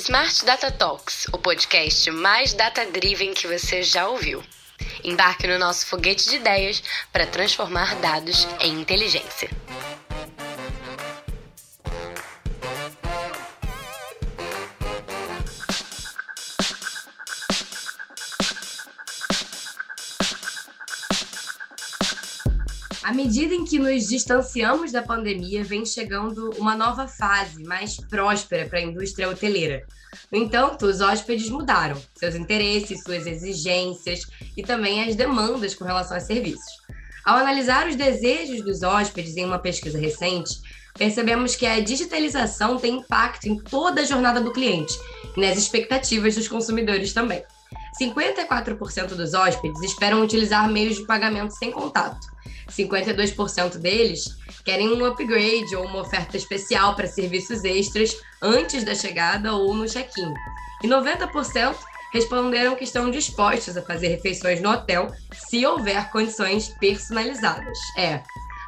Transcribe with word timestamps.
Smart 0.00 0.46
Data 0.46 0.70
Talks, 0.70 1.26
o 1.30 1.36
podcast 1.36 2.10
mais 2.10 2.54
data-driven 2.54 3.34
que 3.34 3.46
você 3.46 3.82
já 3.82 4.08
ouviu. 4.08 4.42
Embarque 5.04 5.46
no 5.46 5.58
nosso 5.58 5.86
foguete 5.86 6.26
de 6.26 6.36
ideias 6.36 6.82
para 7.12 7.26
transformar 7.26 7.96
dados 7.96 8.48
em 8.60 8.80
inteligência. 8.80 9.50
Medida 23.24 23.54
em 23.54 23.66
que 23.66 23.78
nos 23.78 24.08
distanciamos 24.08 24.92
da 24.92 25.02
pandemia, 25.02 25.62
vem 25.62 25.84
chegando 25.84 26.50
uma 26.56 26.74
nova 26.74 27.06
fase 27.06 27.62
mais 27.64 27.98
próspera 27.98 28.66
para 28.66 28.78
a 28.78 28.82
indústria 28.82 29.28
hoteleira. 29.28 29.84
No 30.32 30.38
entanto, 30.38 30.86
os 30.86 31.02
hóspedes 31.02 31.50
mudaram 31.50 32.00
seus 32.14 32.34
interesses, 32.34 33.02
suas 33.02 33.26
exigências 33.26 34.26
e 34.56 34.62
também 34.62 35.04
as 35.04 35.14
demandas 35.14 35.74
com 35.74 35.84
relação 35.84 36.16
a 36.16 36.20
serviços. 36.20 36.72
Ao 37.22 37.36
analisar 37.36 37.86
os 37.86 37.94
desejos 37.94 38.64
dos 38.64 38.82
hóspedes 38.82 39.36
em 39.36 39.44
uma 39.44 39.58
pesquisa 39.58 39.98
recente, 39.98 40.58
percebemos 40.94 41.54
que 41.54 41.66
a 41.66 41.78
digitalização 41.78 42.78
tem 42.78 42.96
impacto 42.96 43.46
em 43.46 43.58
toda 43.58 44.00
a 44.00 44.04
jornada 44.04 44.40
do 44.40 44.52
cliente 44.52 44.94
e 45.36 45.40
nas 45.40 45.58
expectativas 45.58 46.36
dos 46.36 46.48
consumidores 46.48 47.12
também. 47.12 47.44
54% 48.00 49.08
dos 49.08 49.34
hóspedes 49.34 49.82
esperam 49.82 50.22
utilizar 50.22 50.70
meios 50.70 50.96
de 50.96 51.06
pagamento 51.06 51.52
sem 51.52 51.70
contato, 51.70 52.26
52% 52.70 53.76
deles 53.76 54.36
querem 54.64 54.88
um 54.88 55.04
upgrade 55.04 55.74
ou 55.76 55.84
uma 55.84 56.00
oferta 56.00 56.36
especial 56.36 56.94
para 56.94 57.06
serviços 57.06 57.64
extras 57.64 58.16
antes 58.40 58.84
da 58.84 58.94
chegada 58.94 59.52
ou 59.54 59.74
no 59.74 59.86
check-in. 59.86 60.32
E 60.82 60.88
90% 60.88 61.76
responderam 62.12 62.74
que 62.74 62.84
estão 62.84 63.10
dispostos 63.10 63.76
a 63.76 63.82
fazer 63.82 64.08
refeições 64.08 64.60
no 64.60 64.70
hotel 64.70 65.08
se 65.32 65.64
houver 65.64 66.10
condições 66.10 66.68
personalizadas. 66.80 67.78
É, 67.96 68.22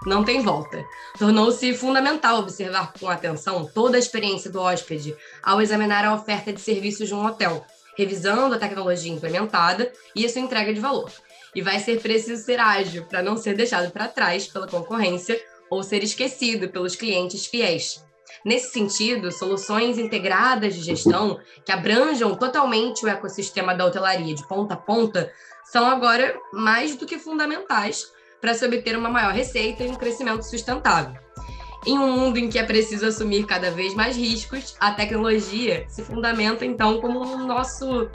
não 0.04 0.24
tem 0.24 0.42
volta. 0.42 0.84
Tornou-se 1.18 1.74
fundamental 1.74 2.38
observar 2.40 2.92
com 2.98 3.08
atenção 3.08 3.64
toda 3.72 3.96
a 3.96 4.00
experiência 4.00 4.50
do 4.50 4.60
hóspede 4.60 5.14
ao 5.42 5.60
examinar 5.60 6.04
a 6.04 6.14
oferta 6.14 6.52
de 6.52 6.60
serviços 6.60 7.08
de 7.08 7.14
um 7.14 7.24
hotel, 7.24 7.64
revisando 7.96 8.54
a 8.54 8.58
tecnologia 8.58 9.12
implementada 9.12 9.92
e 10.14 10.24
a 10.24 10.28
sua 10.28 10.40
entrega 10.40 10.72
de 10.72 10.80
valor 10.80 11.10
e 11.54 11.60
vai 11.60 11.78
ser 11.78 12.00
preciso 12.00 12.42
ser 12.42 12.58
ágil 12.58 13.04
para 13.04 13.22
não 13.22 13.36
ser 13.36 13.54
deixado 13.54 13.90
para 13.90 14.08
trás 14.08 14.46
pela 14.46 14.66
concorrência 14.66 15.38
ou 15.70 15.82
ser 15.82 16.02
esquecido 16.02 16.68
pelos 16.68 16.96
clientes 16.96 17.46
fiéis. 17.46 18.04
Nesse 18.44 18.72
sentido, 18.72 19.30
soluções 19.30 19.98
integradas 19.98 20.74
de 20.74 20.82
gestão 20.82 21.38
que 21.64 21.70
abranjam 21.70 22.34
totalmente 22.34 23.04
o 23.04 23.08
ecossistema 23.08 23.74
da 23.74 23.86
hotelaria 23.86 24.34
de 24.34 24.46
ponta 24.48 24.74
a 24.74 24.76
ponta 24.76 25.30
são 25.70 25.86
agora 25.86 26.36
mais 26.52 26.96
do 26.96 27.06
que 27.06 27.18
fundamentais 27.18 28.10
para 28.40 28.54
se 28.54 28.64
obter 28.66 28.96
uma 28.96 29.08
maior 29.08 29.32
receita 29.32 29.84
e 29.84 29.88
um 29.88 29.94
crescimento 29.94 30.42
sustentável. 30.42 31.20
Em 31.84 31.98
um 31.98 32.12
mundo 32.12 32.38
em 32.38 32.48
que 32.48 32.58
é 32.58 32.62
preciso 32.62 33.06
assumir 33.06 33.44
cada 33.44 33.70
vez 33.70 33.94
mais 33.94 34.16
riscos, 34.16 34.76
a 34.78 34.92
tecnologia 34.92 35.84
se 35.88 36.02
fundamenta 36.02 36.64
então 36.64 37.00
como 37.00 37.20
o 37.20 37.38
nosso 37.38 38.08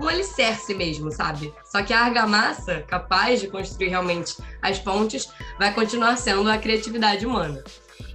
um 0.00 0.08
alicerce 0.08 0.74
mesmo, 0.74 1.12
sabe? 1.12 1.54
Só 1.64 1.82
que 1.82 1.92
a 1.92 2.00
argamassa, 2.00 2.82
capaz 2.88 3.40
de 3.40 3.46
construir 3.46 3.88
realmente 3.88 4.36
as 4.60 4.78
pontes, 4.78 5.28
vai 5.58 5.72
continuar 5.72 6.16
sendo 6.16 6.50
a 6.50 6.58
criatividade 6.58 7.24
humana. 7.24 7.62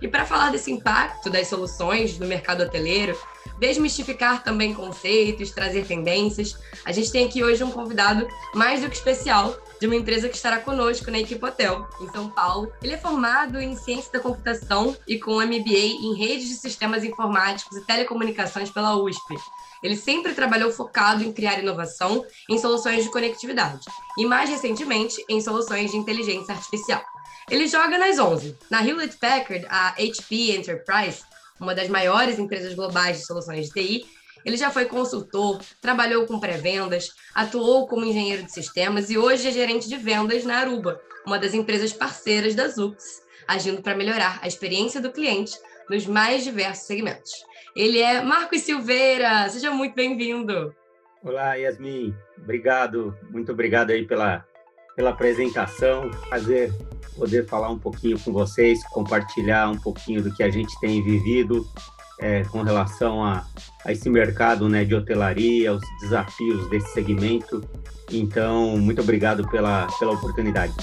E 0.02 0.08
para 0.08 0.25
falar 0.25 0.52
desse 0.52 0.69
impacto 0.69 1.30
das 1.30 1.47
soluções 1.47 2.19
no 2.19 2.28
mercado 2.28 2.63
hoteleiro, 2.63 3.17
desmistificar 3.59 4.44
também 4.44 4.73
conceitos, 4.73 5.52
trazer 5.52 5.86
tendências, 5.86 6.58
a 6.86 6.92
gente 6.92 7.12
tem 7.12 7.26
aqui 7.26 7.44
hoje 7.44 7.64
um 7.64 7.72
convidado 7.72 8.28
mais 8.53 8.81
do 8.81 8.90
que 8.90 8.95
especial 8.95 9.56
de 9.80 9.86
uma 9.86 9.95
empresa 9.95 10.28
que 10.28 10.35
estará 10.35 10.59
conosco 10.59 11.12
na 11.12 11.19
equipe 11.19 11.44
Hotel, 11.44 11.88
em 12.02 12.09
São 12.09 12.30
Paulo. 12.30 12.72
Ele 12.81 12.94
é 12.94 12.97
formado 12.97 13.59
em 13.59 13.75
Ciência 13.75 14.12
da 14.12 14.19
Computação 14.19 14.96
e 15.08 15.19
com 15.19 15.35
MBA 15.35 15.78
em 16.02 16.16
Redes 16.16 16.47
de 16.47 16.56
Sistemas 16.56 17.03
Informáticos 17.03 17.78
e 17.78 17.85
Telecomunicações 17.85 18.72
pela 18.72 18.96
USP. 18.96 19.35
Ele 19.84 19.96
sempre 19.96 20.34
trabalhou 20.34 20.72
focado 20.72 21.24
em 21.24 21.31
criar 21.31 21.59
inovação 21.59 22.25
em 22.50 22.58
soluções 22.58 23.03
de 23.03 23.12
conectividade 23.12 23.85
e, 24.18 24.25
mais 24.25 24.50
recentemente, 24.50 25.24
em 25.29 25.40
soluções 25.40 25.91
de 25.91 25.97
inteligência 25.97 26.53
artificial. 26.53 27.03
Ele 27.50 27.68
joga 27.68 27.97
nas 27.97 28.19
11. 28.19 28.58
Na 28.69 28.84
Hewlett 28.84 29.16
Packard, 29.18 29.66
a 29.69 29.94
HP 29.94 30.58
Enterprise, 30.58 31.22
uma 31.59 31.75
das 31.75 31.88
maiores 31.88 32.40
empresas 32.40 32.73
globais 32.73 33.18
de 33.18 33.25
soluções 33.25 33.68
de 33.68 33.73
TI, 33.73 34.06
ele 34.45 34.57
já 34.57 34.69
foi 34.69 34.85
consultor, 34.85 35.62
trabalhou 35.81 36.25
com 36.25 36.40
pré-vendas, 36.40 37.09
atuou 37.35 37.88
como 37.88 38.06
engenheiro 38.06 38.44
de 38.44 38.51
sistemas 38.51 39.09
e 39.09 39.18
hoje 39.18 39.47
é 39.47 39.51
gerente 39.51 39.90
de 39.90 39.97
vendas 39.97 40.44
na 40.46 40.59
Aruba, 40.59 41.01
uma 41.25 41.38
das 41.38 41.53
empresas 41.53 41.91
parceiras 41.91 42.56
da 42.56 42.67
Zux, 42.67 43.22
agindo 43.47 43.81
para 43.81 43.96
melhorar 43.96 44.40
a 44.41 44.47
experiência 44.47 45.01
do 45.01 45.12
cliente 45.12 45.57
nos 45.90 46.06
mais 46.06 46.44
diversos 46.44 46.85
segmentos. 46.85 47.31
Ele 47.75 48.00
é 48.00 48.22
Marcos 48.22 48.62
Silveira, 48.62 49.47
seja 49.50 49.72
muito 49.72 49.96
bem-vindo. 49.96 50.73
Olá, 51.23 51.56
Yasmin, 51.56 52.16
obrigado, 52.38 53.17
muito 53.29 53.51
obrigado 53.51 53.91
aí 53.91 54.06
pela, 54.06 54.46
pela 54.97 55.12
apresentação, 55.12 56.09
prazer 56.28 56.74
poder 57.16 57.46
falar 57.46 57.69
um 57.69 57.78
pouquinho 57.78 58.19
com 58.19 58.34
vocês, 58.34 58.84
compartilhar 58.90 59.69
um 59.69 59.78
pouquinho 59.78 60.24
do 60.24 60.34
que 60.34 60.41
a 60.41 60.50
gente 60.50 60.78
tem 60.80 61.03
vivido 61.03 61.68
é, 62.19 62.44
com 62.46 62.63
relação 62.63 63.24
a, 63.24 63.46
a 63.85 63.91
esse 63.91 64.09
mercado 64.09 64.68
né, 64.68 64.84
de 64.84 64.96
hotelaria, 64.96 65.72
os 65.72 65.84
desafios 66.02 66.68
desse 66.69 66.94
segmento. 66.94 67.63
Então, 68.12 68.75
muito 68.78 69.02
obrigado 69.02 69.47
pela, 69.50 69.88
pela 70.00 70.13
oportunidade. 70.13 70.74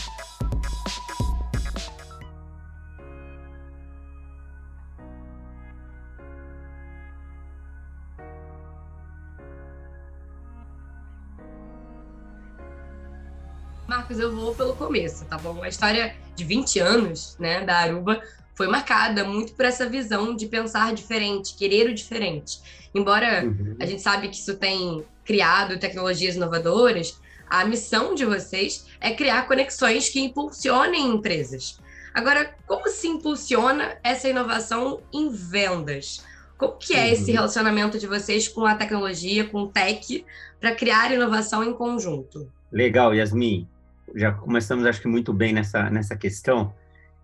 Eu 14.19 14.35
vou 14.35 14.55
pelo 14.55 14.75
começo, 14.75 15.25
tá 15.25 15.37
bom? 15.39 15.63
A 15.63 15.69
história 15.69 16.15
de 16.35 16.45
20 16.45 16.79
anos, 16.79 17.37
né, 17.39 17.65
da 17.65 17.77
Aruba 17.79 18.21
foi 18.55 18.69
marcada 18.69 19.25
muito 19.25 19.53
por 19.55 19.65
essa 19.65 19.89
visão 19.89 20.35
de 20.35 20.47
pensar 20.47 20.95
diferente, 20.95 21.55
querer 21.57 21.89
o 21.89 21.95
diferente. 21.95 22.61
Embora 22.95 23.45
uhum. 23.45 23.77
a 23.81 23.87
gente 23.87 24.01
sabe 24.01 24.29
que 24.29 24.37
isso 24.37 24.57
tem 24.57 25.05
criado 25.25 25.79
tecnologias 25.79 26.37
inovadoras, 26.37 27.21
a 27.49 27.65
missão 27.65 28.15
de 28.15 28.25
vocês 28.25 28.87
é 29.01 29.13
criar 29.13 29.47
conexões 29.47 30.09
que 30.09 30.21
impulsionem 30.21 31.11
empresas. 31.11 31.79
Agora, 32.15 32.55
como 32.67 32.89
se 32.89 33.09
impulsiona 33.09 33.99
essa 34.03 34.29
inovação 34.29 35.01
em 35.13 35.29
vendas? 35.31 36.25
Como 36.57 36.77
que 36.79 36.95
é 36.95 37.13
esse 37.13 37.31
uhum. 37.31 37.37
relacionamento 37.37 37.99
de 37.99 38.07
vocês 38.07 38.47
com 38.47 38.65
a 38.65 38.77
tecnologia, 38.77 39.45
com 39.49 39.63
o 39.63 39.69
tech, 39.69 40.25
para 40.61 40.75
criar 40.75 41.13
inovação 41.13 41.65
em 41.65 41.73
conjunto? 41.73 42.49
Legal, 42.71 43.13
Yasmin 43.13 43.69
já 44.15 44.33
começamos, 44.33 44.87
acho 44.87 45.01
que 45.01 45.09
muito 45.09 45.33
bem 45.33 45.53
nessa, 45.53 45.91
nessa 45.91 46.17
questão, 46.17 46.75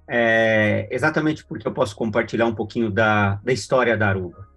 é, 0.08 0.88
exatamente 0.90 1.44
porque 1.44 1.66
eu 1.66 1.72
posso 1.72 1.94
compartilhar 1.94 2.46
um 2.46 2.54
pouquinho 2.54 2.90
da, 2.90 3.40
da 3.44 3.52
história 3.52 3.96
da 3.96 4.08
Aruba. 4.08 4.48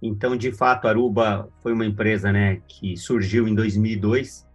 Então, 0.00 0.36
de 0.36 0.50
fato, 0.50 0.88
Aruba 0.88 1.48
foi 1.62 1.72
uma 1.72 1.86
empresa 1.86 2.32
né, 2.32 2.60
que 2.66 2.96
surgiu 2.96 3.46
em 3.46 3.54
2002 3.54 4.46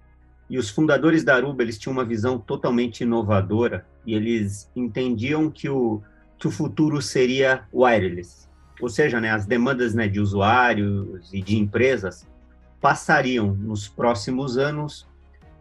e 0.49 0.57
os 0.57 0.69
fundadores 0.69 1.23
da 1.23 1.35
Aruba 1.35 1.61
eles 1.61 1.77
tinham 1.77 1.93
uma 1.93 2.03
visão 2.03 2.39
totalmente 2.39 3.01
inovadora 3.01 3.85
e 4.05 4.13
eles 4.13 4.69
entendiam 4.75 5.49
que 5.51 5.69
o, 5.69 6.01
que 6.37 6.47
o 6.47 6.51
futuro 6.51 7.01
seria 7.01 7.63
wireless, 7.73 8.47
ou 8.81 8.89
seja, 8.89 9.19
né, 9.19 9.31
as 9.31 9.45
demandas 9.45 9.93
né, 9.93 10.07
de 10.07 10.19
usuários 10.19 11.31
e 11.33 11.41
de 11.41 11.57
empresas 11.57 12.27
passariam 12.81 13.53
nos 13.53 13.87
próximos 13.87 14.57
anos 14.57 15.07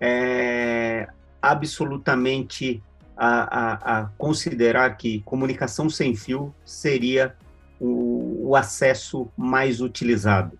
é, 0.01 1.09
absolutamente 1.51 2.83
a, 3.17 3.29
a, 3.29 4.01
a, 4.01 4.07
considerar 4.19 4.97
que 4.97 5.21
comunicação 5.23 5.89
sem 5.89 6.15
fio 6.15 6.55
seria 6.65 7.35
o, 7.81 8.49
o, 8.49 8.57
acesso 8.57 9.29
mais 9.37 9.81
utilizado. 9.81 10.59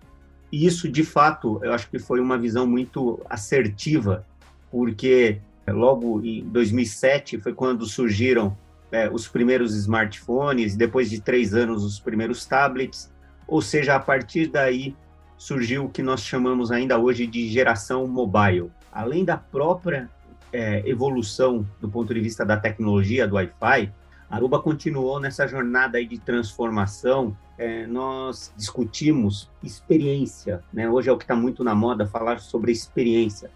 E 0.51 0.65
isso, 0.65 0.89
de 0.89 1.03
fato, 1.03 1.59
eu 1.63 1.73
acho 1.73 1.89
que 1.89 1.99
foi 1.99 2.19
uma 2.19 2.37
visão 2.37 2.65
muito 2.65 3.21
assertiva, 3.29 4.25
porque 4.71 5.39
logo 5.67 6.21
em 6.23 6.43
2007 6.45 7.39
foi 7.39 7.53
quando 7.53 7.85
surgiram 7.85 8.57
é, 8.91 9.09
os 9.09 9.27
primeiros 9.27 9.75
smartphones, 9.75 10.75
depois 10.75 11.09
de 11.09 11.21
três 11.21 11.53
anos, 11.53 11.83
os 11.83 11.99
primeiros 11.99 12.45
tablets, 12.45 13.11
ou 13.47 13.61
seja, 13.61 13.95
a 13.95 13.99
partir 13.99 14.47
daí 14.47 14.95
surgiu 15.37 15.85
o 15.85 15.89
que 15.89 16.01
nós 16.01 16.21
chamamos 16.21 16.71
ainda 16.71 16.97
hoje 16.97 17.27
de 17.27 17.47
geração 17.47 18.07
mobile. 18.07 18.71
Além 18.91 19.23
da 19.23 19.37
própria 19.37 20.09
é, 20.57 20.81
evolução 20.89 21.63
do 21.79 21.87
ponto 21.87 22.11
de 22.11 22.19
vista 22.19 22.43
da 22.43 22.57
tecnologia 22.57 23.27
do 23.27 23.35
Wi-Fi, 23.35 23.93
Aruba 24.27 24.59
continuou 24.59 25.19
nessa 25.19 25.47
jornada 25.47 25.99
aí 25.99 26.07
de 26.07 26.17
transformação. 26.17 27.37
É, 27.59 27.85
nós 27.85 28.51
discutimos 28.57 29.51
experiência, 29.63 30.63
né? 30.73 30.89
Hoje 30.89 31.09
é 31.09 31.11
o 31.11 31.17
que 31.17 31.25
está 31.25 31.35
muito 31.35 31.63
na 31.63 31.75
moda 31.75 32.07
falar 32.07 32.39
sobre 32.39 32.71
experiência. 32.71 33.51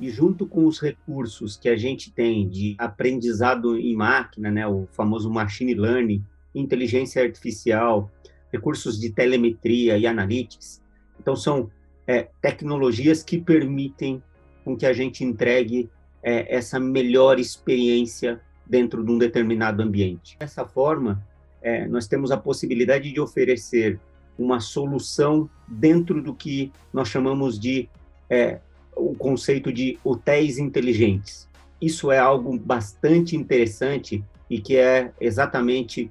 E 0.00 0.10
junto 0.10 0.44
com 0.44 0.66
os 0.66 0.80
recursos 0.80 1.56
que 1.56 1.68
a 1.68 1.76
gente 1.76 2.10
tem 2.10 2.48
de 2.48 2.74
aprendizado 2.78 3.78
em 3.78 3.94
máquina, 3.94 4.50
né? 4.50 4.66
O 4.66 4.88
famoso 4.90 5.30
machine 5.30 5.74
learning, 5.74 6.24
inteligência 6.52 7.22
artificial, 7.22 8.10
recursos 8.52 8.98
de 8.98 9.10
telemetria 9.10 9.96
e 9.96 10.04
analytics. 10.04 10.82
Então 11.18 11.36
são 11.36 11.70
é, 12.08 12.28
tecnologias 12.42 13.22
que 13.22 13.38
permitem 13.38 14.20
com 14.64 14.76
que 14.76 14.84
a 14.84 14.92
gente 14.92 15.22
entregue 15.22 15.88
é, 16.22 16.54
essa 16.54 16.78
melhor 16.78 17.38
experiência 17.38 18.40
dentro 18.66 19.04
de 19.04 19.10
um 19.10 19.18
determinado 19.18 19.82
ambiente. 19.82 20.36
Dessa 20.38 20.64
forma, 20.64 21.24
é, 21.60 21.86
nós 21.86 22.06
temos 22.06 22.30
a 22.30 22.36
possibilidade 22.36 23.12
de 23.12 23.20
oferecer 23.20 23.98
uma 24.38 24.60
solução 24.60 25.50
dentro 25.68 26.22
do 26.22 26.34
que 26.34 26.72
nós 26.92 27.08
chamamos 27.08 27.58
de 27.58 27.88
é, 28.28 28.60
o 28.96 29.14
conceito 29.14 29.72
de 29.72 29.98
hotéis 30.04 30.58
inteligentes. 30.58 31.48
Isso 31.80 32.10
é 32.10 32.18
algo 32.18 32.58
bastante 32.58 33.36
interessante 33.36 34.24
e 34.48 34.60
que 34.60 34.76
é 34.76 35.12
exatamente 35.20 36.10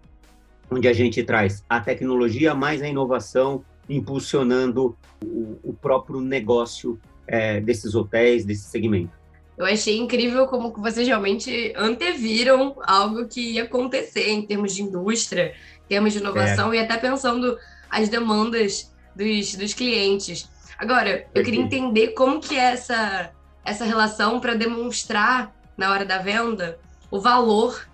onde 0.69 0.87
a 0.87 0.93
gente 0.93 1.23
traz 1.23 1.63
a 1.67 1.79
tecnologia 1.79 2.53
mais 2.53 2.81
a 2.81 2.87
inovação, 2.87 3.63
impulsionando 3.87 4.95
o, 5.23 5.57
o 5.63 5.73
próprio 5.73 6.21
negócio 6.21 6.99
é, 7.27 7.59
desses 7.59 7.95
hotéis, 7.95 8.45
desse 8.45 8.69
segmento. 8.69 9.18
Eu 9.59 9.65
achei 9.65 9.97
incrível 9.97 10.47
como 10.47 10.73
vocês 10.77 11.05
realmente 11.05 11.73
anteviram 11.75 12.77
algo 12.81 13.27
que 13.27 13.55
ia 13.55 13.63
acontecer 13.63 14.29
em 14.29 14.41
termos 14.41 14.73
de 14.73 14.83
indústria, 14.83 15.53
em 15.83 15.89
termos 15.89 16.13
de 16.13 16.19
inovação 16.19 16.71
é. 16.71 16.77
e 16.77 16.79
até 16.79 16.95
pensando 16.95 17.57
as 17.89 18.07
demandas 18.07 18.89
dos, 19.13 19.55
dos 19.55 19.73
clientes. 19.73 20.49
Agora, 20.77 21.27
eu 21.35 21.43
queria 21.43 21.59
entender 21.59 22.09
como 22.09 22.39
que 22.39 22.55
é 22.55 22.71
essa, 22.71 23.31
essa 23.65 23.83
relação 23.83 24.39
para 24.39 24.53
demonstrar 24.53 25.53
na 25.75 25.91
hora 25.91 26.05
da 26.05 26.19
venda 26.19 26.79
o 27.11 27.19
valor 27.19 27.85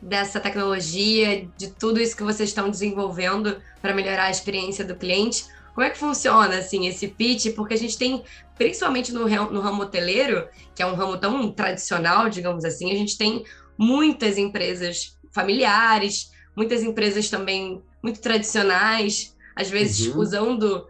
dessa 0.00 0.40
tecnologia, 0.40 1.46
de 1.58 1.68
tudo 1.72 2.00
isso 2.00 2.16
que 2.16 2.22
vocês 2.22 2.48
estão 2.48 2.70
desenvolvendo 2.70 3.60
para 3.82 3.92
melhorar 3.92 4.24
a 4.24 4.30
experiência 4.30 4.82
do 4.82 4.96
cliente. 4.96 5.44
Como 5.74 5.86
é 5.86 5.90
que 5.90 5.98
funciona 5.98 6.58
assim 6.58 6.86
esse 6.86 7.08
pitch? 7.08 7.54
Porque 7.54 7.74
a 7.74 7.78
gente 7.78 7.96
tem, 7.96 8.22
principalmente 8.56 9.12
no, 9.12 9.28
no 9.28 9.60
ramo 9.60 9.82
hoteleiro, 9.82 10.48
que 10.74 10.82
é 10.82 10.86
um 10.86 10.94
ramo 10.94 11.16
tão 11.18 11.50
tradicional, 11.50 12.28
digamos 12.28 12.64
assim, 12.64 12.90
a 12.90 12.94
gente 12.94 13.16
tem 13.16 13.44
muitas 13.78 14.36
empresas 14.36 15.18
familiares, 15.32 16.30
muitas 16.54 16.82
empresas 16.82 17.30
também 17.30 17.82
muito 18.02 18.20
tradicionais, 18.20 19.34
às 19.56 19.70
vezes 19.70 20.08
uhum. 20.08 20.20
usando 20.20 20.86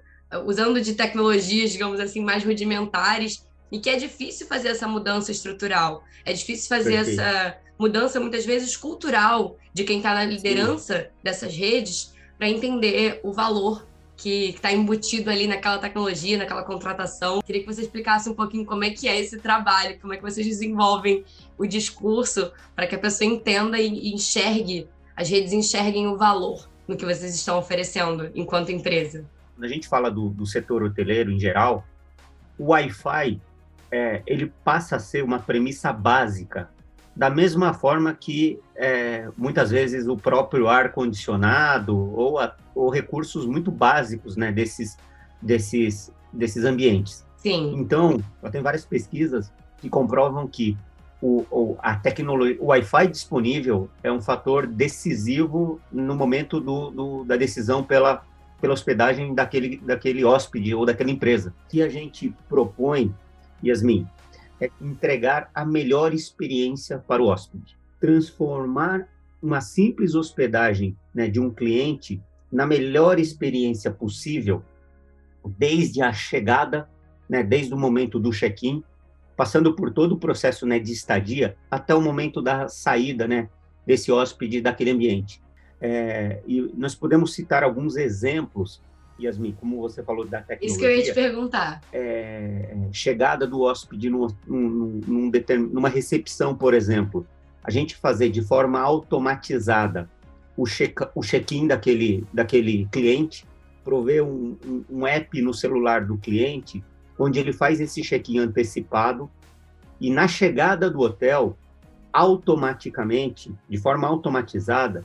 usando 0.47 0.81
de 0.81 0.95
tecnologias, 0.95 1.73
digamos 1.73 2.01
assim, 2.01 2.23
mais 2.23 2.43
rudimentares, 2.43 3.47
e 3.71 3.79
que 3.79 3.91
é 3.91 3.97
difícil 3.97 4.47
fazer 4.47 4.69
essa 4.69 4.89
mudança 4.89 5.31
estrutural. 5.31 6.05
É 6.25 6.33
difícil 6.33 6.69
fazer 6.69 6.97
Perfeito. 6.97 7.21
essa 7.21 7.59
mudança, 7.79 8.21
muitas 8.21 8.45
vezes, 8.45 8.77
cultural 8.77 9.59
de 9.73 9.85
quem 9.85 9.99
está 9.99 10.15
na 10.15 10.25
liderança 10.25 11.01
Sim. 11.01 11.07
dessas 11.23 11.55
redes 11.55 12.15
para 12.39 12.49
entender 12.49 13.21
o 13.23 13.33
valor 13.33 13.87
que 14.23 14.51
está 14.51 14.73
embutido 14.73 15.29
ali 15.31 15.49
naquela 15.49 15.79
tecnologia, 15.79 16.39
naquela 16.39 16.63
contratação. 16.63 17.41
Queria 17.43 17.63
que 17.63 17.67
você 17.67 17.83
explicasse 17.83 18.31
um 18.31 18.35
pouquinho 18.35 18.65
como 18.65 18.85
é 18.85 18.91
que 18.91 19.09
é 19.09 19.19
esse 19.19 19.37
trabalho, 19.41 19.99
como 19.99 20.15
é 20.15 20.17
que 20.17 20.23
vocês 20.23 20.47
desenvolvem 20.47 21.25
o 21.59 21.67
discurso 21.67 22.53
para 22.77 22.87
que 22.87 22.95
a 22.95 22.99
pessoa 23.01 23.29
entenda 23.29 23.81
e 23.81 24.15
enxergue, 24.15 24.89
as 25.17 25.29
redes 25.29 25.53
enxerguem 25.53 26.07
o 26.07 26.17
valor 26.17 26.69
no 26.87 26.97
que 26.97 27.05
vocês 27.05 27.35
estão 27.35 27.59
oferecendo 27.59 28.31
enquanto 28.33 28.71
empresa. 28.71 29.25
Quando 29.57 29.65
a 29.65 29.69
gente 29.69 29.89
fala 29.89 30.09
do, 30.09 30.29
do 30.29 30.47
setor 30.47 30.85
hoteleiro 30.85 31.33
em 31.33 31.41
geral, 31.41 31.85
o 32.57 32.67
Wi-Fi 32.71 33.41
é, 33.91 34.23
ele 34.25 34.53
passa 34.63 34.97
a 34.97 34.99
ser 35.01 35.25
uma 35.25 35.41
premissa 35.41 35.93
básica 35.93 36.71
da 37.15 37.29
mesma 37.29 37.75
forma 37.75 38.15
que 38.15 38.59
é, 38.75 39.29
muitas 39.37 39.71
vezes 39.71 40.07
o 40.09 40.17
próprio 40.17 40.69
ar 40.69 40.93
condicionado 40.93 41.97
ou, 41.97 42.39
a, 42.39 42.55
ou 42.75 42.89
recursos 42.89 43.47
muito 43.47 43.71
básicos 43.71 44.37
né, 44.37 44.51
desses, 44.51 44.97
desses, 45.41 46.11
desses 46.33 46.65
ambientes. 46.65 47.25
Sim. 47.37 47.75
Então, 47.77 48.23
eu 48.43 48.51
tenho 48.51 48.65
várias 48.65 48.85
pesquisas 48.85 49.53
que 49.79 49.89
comprovam 49.89 50.47
que 50.47 50.77
o, 51.21 51.47
o, 51.51 51.77
a 51.81 51.97
tecnologia, 51.97 52.57
o 52.61 52.67
Wi-Fi 52.67 53.07
disponível 53.09 53.89
é 54.03 54.11
um 54.11 54.21
fator 54.21 54.67
decisivo 54.67 55.81
no 55.91 56.17
momento 56.17 56.61
do, 56.61 56.91
do, 56.91 57.25
da 57.25 57.37
decisão 57.37 57.85
pela, 57.85 58.23
pela 58.61 58.73
hospedagem 58.73 59.35
daquele, 59.35 59.77
daquele 59.77 60.25
hóspede 60.25 60.75
ou 60.75 60.87
daquela 60.87 61.11
empresa. 61.11 61.55
O 61.67 61.69
que 61.69 61.83
a 61.83 61.89
gente 61.89 62.35
propõe, 62.49 63.15
Yasmin, 63.63 64.07
é 64.63 64.71
entregar 64.81 65.51
a 65.53 65.65
melhor 65.65 66.15
experiência 66.15 66.97
para 66.97 67.21
o 67.21 67.27
hóspede. 67.27 67.77
Transformar 68.01 69.09
uma 69.43 69.61
simples 69.61 70.15
hospedagem 70.15 70.97
né, 71.13 71.29
de 71.29 71.41
um 71.41 71.51
cliente 71.51 72.23
na 72.51 72.65
melhor 72.65 73.19
experiência 73.19 73.91
possível, 73.91 74.63
desde 75.59 76.01
a 76.01 76.13
chegada, 76.13 76.89
né, 77.29 77.43
desde 77.43 77.75
o 77.75 77.77
momento 77.77 78.21
do 78.21 78.31
check-in, 78.31 78.85
passando 79.37 79.75
por 79.75 79.93
todo 79.93 80.13
o 80.13 80.19
processo 80.19 80.65
né, 80.65 80.79
de 80.79 80.93
estadia, 80.93 81.57
até 81.69 81.93
o 81.93 82.01
momento 82.01 82.41
da 82.41 82.69
saída 82.69 83.27
né, 83.27 83.49
desse 83.85 84.13
hóspede 84.13 84.61
daquele 84.61 84.91
ambiente. 84.91 85.43
É, 85.81 86.41
e 86.47 86.61
nós 86.77 86.95
podemos 86.95 87.35
citar 87.35 87.65
alguns 87.65 87.97
exemplos 87.97 88.81
Yasmin, 89.21 89.53
como 89.53 89.81
você 89.81 90.03
falou 90.03 90.27
da 90.27 90.41
tecnologia. 90.41 90.67
Isso 90.67 90.79
que 90.79 90.85
eu 90.85 90.97
ia 90.97 91.03
te 91.03 91.13
perguntar. 91.13 91.81
É, 91.93 92.75
chegada 92.93 93.47
do 93.47 93.63
hóspede 93.63 94.11
num, 94.11 94.29
num, 94.47 95.01
num 95.07 95.31
determin, 95.31 95.69
numa 95.73 95.89
recepção, 95.89 96.55
por 96.55 96.75
exemplo, 96.75 97.27
a 97.63 97.71
gente 97.71 97.97
fazer 97.97 98.31
de 98.31 98.43
forma 98.43 98.81
automatizada 98.81 100.09
o 100.57 100.67
check-in 100.67 101.07
o 101.15 101.23
check 101.23 101.67
daquele, 101.67 102.25
daquele 102.33 102.87
cliente, 102.93 103.47
prover 103.85 104.23
um, 104.23 104.57
um, 104.65 104.85
um 104.91 105.07
app 105.07 105.41
no 105.41 105.55
celular 105.55 106.05
do 106.05 106.19
cliente, 106.19 106.85
onde 107.19 107.39
ele 107.39 107.53
faz 107.53 107.81
esse 107.81 108.03
check-in 108.03 108.39
antecipado 108.39 109.31
e 110.01 110.11
na 110.11 110.27
chegada 110.27 110.91
do 110.91 111.01
hotel, 111.01 111.57
automaticamente, 112.13 113.55
de 113.69 113.79
forma 113.79 114.09
automatizada, 114.09 115.05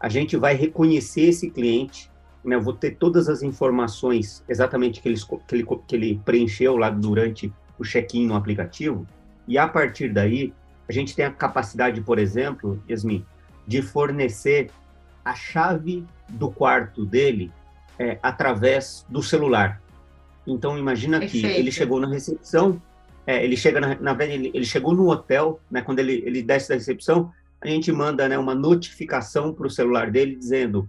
a 0.00 0.08
gente 0.08 0.36
vai 0.36 0.54
reconhecer 0.54 1.28
esse 1.28 1.50
cliente 1.50 2.10
né, 2.44 2.56
eu 2.56 2.62
vou 2.62 2.72
ter 2.72 2.92
todas 2.92 3.28
as 3.28 3.42
informações 3.42 4.44
exatamente 4.48 5.00
que 5.00 5.08
ele, 5.08 5.18
que 5.46 5.54
ele, 5.54 5.66
que 5.86 5.96
ele 5.96 6.20
preencheu 6.24 6.76
lá 6.76 6.90
durante 6.90 7.52
o 7.78 7.84
check-in 7.84 8.26
no 8.26 8.34
aplicativo, 8.34 9.06
e 9.46 9.56
a 9.56 9.66
partir 9.66 10.12
daí, 10.12 10.52
a 10.88 10.92
gente 10.92 11.14
tem 11.14 11.24
a 11.24 11.30
capacidade, 11.30 12.00
por 12.00 12.18
exemplo, 12.18 12.82
Yasmin, 12.88 13.24
de 13.66 13.82
fornecer 13.82 14.70
a 15.24 15.34
chave 15.34 16.04
do 16.28 16.50
quarto 16.50 17.04
dele 17.04 17.52
é, 17.98 18.18
através 18.22 19.04
do 19.08 19.22
celular. 19.22 19.80
Então, 20.46 20.78
imagina 20.78 21.18
Perfeito. 21.18 21.46
que 21.46 21.52
ele 21.52 21.70
chegou 21.70 22.00
na 22.00 22.08
recepção, 22.08 22.80
é, 23.26 23.44
ele 23.44 23.56
chega 23.56 23.80
na, 23.80 23.94
na 24.00 24.24
ele, 24.24 24.50
ele, 24.54 24.64
chegou 24.64 24.94
no 24.94 25.10
hotel, 25.10 25.60
né, 25.70 25.82
quando 25.82 25.98
ele, 25.98 26.22
ele 26.24 26.42
desce 26.42 26.70
da 26.70 26.74
recepção, 26.74 27.30
a 27.60 27.68
gente 27.68 27.92
manda 27.92 28.26
né, 28.28 28.38
uma 28.38 28.54
notificação 28.54 29.52
para 29.52 29.66
o 29.66 29.70
celular 29.70 30.10
dele 30.10 30.34
dizendo 30.36 30.88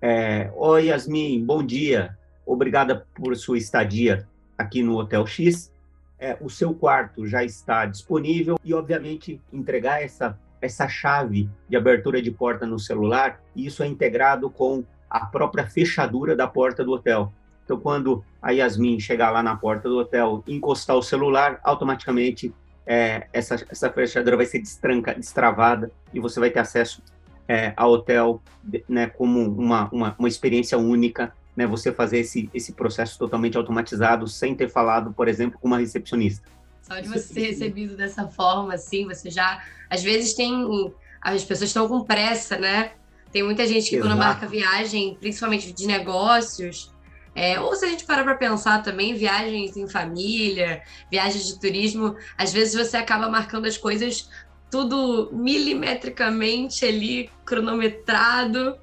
é, 0.00 0.50
Oi, 0.54 0.86
Yasmin, 0.86 1.44
bom 1.44 1.64
dia. 1.64 2.16
Obrigada 2.44 3.06
por 3.14 3.36
sua 3.36 3.58
estadia 3.58 4.26
aqui 4.56 4.82
no 4.82 4.96
Hotel 4.96 5.26
X. 5.26 5.72
É, 6.18 6.36
o 6.40 6.48
seu 6.48 6.74
quarto 6.74 7.26
já 7.26 7.44
está 7.44 7.84
disponível 7.86 8.58
e, 8.64 8.72
obviamente, 8.72 9.40
entregar 9.52 10.02
essa, 10.02 10.38
essa 10.60 10.88
chave 10.88 11.48
de 11.68 11.76
abertura 11.76 12.22
de 12.22 12.30
porta 12.30 12.66
no 12.66 12.78
celular, 12.78 13.40
isso 13.54 13.82
é 13.82 13.86
integrado 13.86 14.48
com 14.48 14.84
a 15.10 15.26
própria 15.26 15.66
fechadura 15.66 16.34
da 16.34 16.46
porta 16.46 16.84
do 16.84 16.92
hotel. 16.92 17.32
Então, 17.64 17.78
quando 17.78 18.24
a 18.40 18.52
Yasmin 18.52 19.00
chegar 19.00 19.30
lá 19.30 19.42
na 19.42 19.56
porta 19.56 19.88
do 19.88 19.98
hotel, 19.98 20.42
encostar 20.46 20.96
o 20.96 21.02
celular, 21.02 21.58
automaticamente 21.64 22.54
é, 22.86 23.26
essa, 23.32 23.56
essa 23.68 23.90
fechadura 23.90 24.36
vai 24.36 24.46
ser 24.46 24.60
destranca, 24.60 25.14
destravada 25.14 25.90
e 26.14 26.20
você 26.20 26.38
vai 26.38 26.50
ter 26.50 26.60
acesso 26.60 27.02
é, 27.48 27.72
a 27.76 27.86
hotel 27.86 28.42
né, 28.88 29.06
como 29.06 29.40
uma, 29.40 29.88
uma, 29.90 30.16
uma 30.18 30.28
experiência 30.28 30.76
única, 30.76 31.32
né, 31.56 31.66
você 31.66 31.92
fazer 31.92 32.18
esse, 32.18 32.50
esse 32.52 32.72
processo 32.72 33.18
totalmente 33.18 33.56
automatizado, 33.56 34.26
sem 34.28 34.54
ter 34.54 34.68
falado, 34.68 35.12
por 35.12 35.28
exemplo, 35.28 35.58
com 35.58 35.68
uma 35.68 35.78
recepcionista. 35.78 36.48
Só 36.82 37.00
de 37.00 37.08
você 37.08 37.34
ser 37.34 37.46
recebido 37.46 37.96
dessa 37.96 38.28
forma, 38.28 38.74
assim, 38.74 39.06
você 39.06 39.28
já. 39.28 39.64
Às 39.90 40.04
vezes 40.04 40.34
tem. 40.34 40.92
As 41.20 41.42
pessoas 41.42 41.70
estão 41.70 41.88
com 41.88 42.04
pressa, 42.04 42.56
né? 42.56 42.92
Tem 43.32 43.42
muita 43.42 43.66
gente 43.66 43.90
que, 43.90 43.96
Exato. 43.96 44.08
quando 44.08 44.18
marca 44.18 44.46
viagem, 44.46 45.16
principalmente 45.20 45.72
de 45.72 45.86
negócios, 45.86 46.94
é, 47.36 47.60
ou 47.60 47.76
se 47.76 47.84
a 47.84 47.88
gente 47.88 48.06
parar 48.06 48.24
para 48.24 48.34
pensar 48.34 48.82
também, 48.82 49.14
viagens 49.14 49.76
em 49.76 49.86
família, 49.86 50.82
viagens 51.10 51.46
de 51.46 51.60
turismo, 51.60 52.16
às 52.38 52.50
vezes 52.50 52.74
você 52.74 52.96
acaba 52.96 53.28
marcando 53.28 53.66
as 53.66 53.76
coisas 53.76 54.30
tudo 54.70 55.30
milimetricamente 55.32 56.84
ali 56.84 57.30
cronometrado 57.44 58.76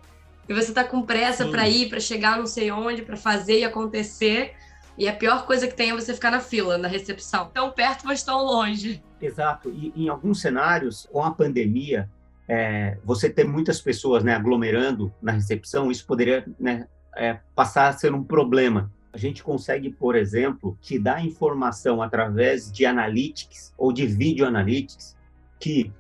e 0.48 0.54
você 0.54 0.74
tá 0.74 0.84
com 0.84 1.02
pressa 1.02 1.48
para 1.48 1.68
ir, 1.68 1.90
para 1.90 2.00
chegar 2.00 2.38
não 2.38 2.46
sei 2.46 2.72
onde, 2.72 3.02
para 3.02 3.16
fazer 3.16 3.60
e 3.60 3.63
acontecer. 3.63 4.54
E 4.98 5.08
a 5.08 5.13
pior 5.13 5.46
coisa 5.46 5.68
que 5.68 5.74
tem 5.74 5.92
é 5.92 5.94
você 5.94 6.13
ficar 6.13 6.32
na 6.32 6.40
fila, 6.40 6.78
na 6.78 6.88
recepção. 6.88 7.50
Tão 7.54 7.72
perto, 7.72 8.06
mas 8.06 8.24
tão 8.24 8.44
longe. 8.44 9.02
Exato. 9.22 9.70
E 9.70 9.92
em 9.96 10.10
alguns 10.10 10.42
cenários, 10.42 11.08
com 11.12 11.24
a 11.24 11.32
pandemia, 11.32 12.10
é, 12.48 12.98
você 13.04 13.30
ter 13.30 13.46
muitas 13.46 13.82
pessoas 13.82 14.24
né, 14.24 14.36
aglomerando 14.36 15.12
na 15.22 15.32
recepção, 15.32 15.90
isso 15.90 16.06
poderia 16.06 16.46
né, 16.60 16.88
é, 17.16 17.40
passar 17.56 17.88
a 17.88 17.94
ser 17.94 18.13
um 18.13 18.24
problema. 18.24 18.92
A 19.12 19.18
gente 19.18 19.42
consegue, 19.42 19.90
por 19.90 20.16
exemplo, 20.16 20.78
te 20.82 21.00
dar 21.00 21.24
informação 21.24 22.02
através 22.02 22.72
de 22.72 22.86
analytics 22.86 23.74
ou 23.78 23.94
de 23.94 24.06
video 24.06 24.46
analytics 24.46 25.16
que 25.63 25.93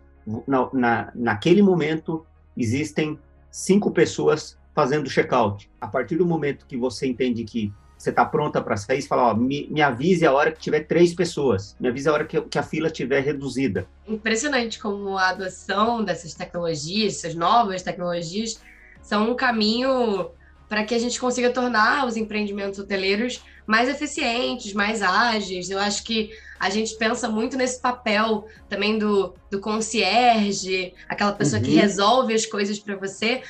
na, 0.45 0.69
na, 0.73 1.11
naquele 1.15 1.61
momento 1.61 2.25
existem 2.57 3.17
cinco 3.49 3.91
pessoas 3.91 4.59
fazendo 4.75 5.09
check-out. 5.09 5.71
A 5.79 5.87
partir 5.87 6.17
do 6.17 6.25
momento 6.25 6.65
que 6.65 6.75
você 6.75 7.07
entende 7.07 7.45
que 7.45 7.71
você 7.97 8.09
está 8.09 8.25
pronta 8.25 8.61
para 8.61 8.75
sair, 8.75 9.01
você 9.01 9.07
fala, 9.07 9.29
ó, 9.29 9.33
me, 9.33 9.69
me, 9.69 9.81
avise 9.81 10.25
a 10.25 10.33
hora 10.33 10.51
que 10.51 10.59
tiver 10.59 10.81
três 10.81 11.13
pessoas, 11.13 11.77
me 11.79 11.87
avise 11.87 12.09
a 12.09 12.11
hora 12.11 12.25
que, 12.25 12.41
que 12.41 12.59
a 12.59 12.63
fila 12.63 12.87
estiver 12.87 13.23
reduzida. 13.23 13.87
Impressionante 14.05 14.77
como 14.79 15.17
a 15.17 15.29
adoção 15.29 16.03
dessas 16.03 16.33
tecnologias, 16.33 17.13
essas 17.15 17.33
novas 17.33 17.81
tecnologias, 17.81 18.59
são 19.01 19.31
um 19.31 19.35
caminho 19.35 20.29
para 20.67 20.83
que 20.83 20.93
a 20.93 20.99
gente 20.99 21.17
consiga 21.17 21.51
tornar 21.51 22.05
os 22.05 22.17
empreendimentos 22.17 22.79
hoteleiros 22.79 23.41
mais 23.65 23.87
eficientes, 23.87 24.73
mais 24.73 25.01
ágeis. 25.01 25.69
Eu 25.69 25.79
acho 25.79 26.03
que 26.03 26.31
a 26.63 26.69
gente 26.69 26.95
pensa 26.95 27.27
muito 27.27 27.57
nesse 27.57 27.81
papel 27.81 28.47
também 28.69 28.97
do, 28.97 29.33
do 29.51 29.59
concierge, 29.59 30.93
aquela 31.09 31.33
pessoa 31.33 31.59
uhum. 31.59 31.65
que 31.65 31.75
resolve 31.75 32.33
as 32.33 32.45
coisas 32.45 32.79
para 32.79 32.95
você, 32.95 33.43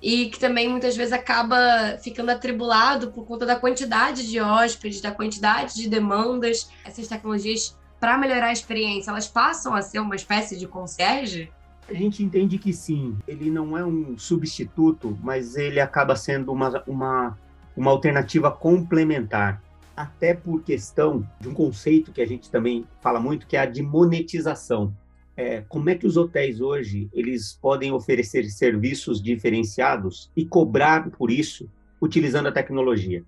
e 0.00 0.30
que 0.30 0.38
também 0.38 0.68
muitas 0.68 0.96
vezes 0.96 1.12
acaba 1.12 1.98
ficando 2.00 2.30
atribulado 2.30 3.10
por 3.10 3.26
conta 3.26 3.44
da 3.44 3.56
quantidade 3.56 4.30
de 4.30 4.40
hóspedes, 4.40 5.00
da 5.00 5.10
quantidade 5.10 5.74
de 5.74 5.88
demandas. 5.88 6.70
Essas 6.84 7.08
tecnologias, 7.08 7.76
para 7.98 8.16
melhorar 8.16 8.46
a 8.46 8.52
experiência, 8.52 9.10
elas 9.10 9.26
passam 9.26 9.74
a 9.74 9.82
ser 9.82 9.98
uma 9.98 10.14
espécie 10.14 10.56
de 10.56 10.68
concierge? 10.68 11.50
A 11.88 11.92
gente 11.92 12.22
entende 12.22 12.56
que 12.56 12.72
sim, 12.72 13.18
ele 13.26 13.50
não 13.50 13.76
é 13.76 13.84
um 13.84 14.16
substituto, 14.16 15.18
mas 15.20 15.56
ele 15.56 15.80
acaba 15.80 16.14
sendo 16.14 16.52
uma, 16.52 16.84
uma, 16.86 17.36
uma 17.76 17.90
alternativa 17.90 18.48
complementar. 18.48 19.60
Até 20.00 20.34
por 20.34 20.62
questão 20.62 21.28
de 21.40 21.48
um 21.48 21.54
conceito 21.54 22.12
que 22.12 22.22
a 22.22 22.26
gente 22.26 22.50
também 22.50 22.86
fala 23.00 23.20
muito, 23.20 23.46
que 23.46 23.56
é 23.56 23.60
a 23.60 23.66
de 23.66 23.82
monetização 23.82 24.94
é, 25.40 25.64
como 25.70 25.88
é 25.88 25.94
que 25.94 26.06
os 26.06 26.18
hotéis 26.18 26.60
hoje 26.60 27.08
eles 27.14 27.58
podem 27.62 27.92
oferecer 27.92 28.44
serviços 28.50 29.22
diferenciados 29.22 30.30
e 30.36 30.44
cobrar 30.44 31.08
por 31.10 31.30
isso 31.30 31.66
utilizando 31.98 32.48
a 32.48 32.52
tecnologia. 32.52 33.24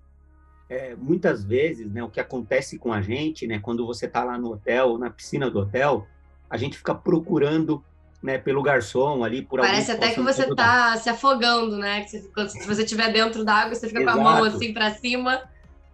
É, 0.69 0.95
muitas 0.95 1.43
vezes, 1.43 1.91
né, 1.91 2.03
o 2.03 2.09
que 2.09 2.19
acontece 2.19 2.77
com 2.77 2.93
a 2.93 3.01
gente, 3.01 3.47
né, 3.47 3.57
quando 3.57 3.83
você 3.85 4.05
está 4.05 4.23
lá 4.23 4.37
no 4.37 4.53
hotel, 4.53 4.97
na 4.99 5.09
piscina 5.09 5.49
do 5.49 5.59
hotel, 5.59 6.07
a 6.47 6.55
gente 6.55 6.77
fica 6.77 6.93
procurando 6.93 7.83
né, 8.21 8.37
pelo 8.37 8.61
garçom 8.61 9.23
ali 9.23 9.41
por 9.41 9.59
Parece 9.59 9.91
até 9.91 10.11
que 10.13 10.21
você 10.21 10.43
está 10.43 10.95
se 10.97 11.09
afogando, 11.09 11.77
né? 11.77 12.05
se 12.05 12.29
você 12.65 12.83
estiver 12.83 13.11
dentro 13.11 13.43
da 13.43 13.55
água, 13.55 13.75
você 13.75 13.87
fica 13.87 14.01
Exato. 14.01 14.17
com 14.17 14.27
a 14.27 14.33
mão 14.35 14.43
assim 14.43 14.71
para 14.71 14.93
cima. 14.93 15.41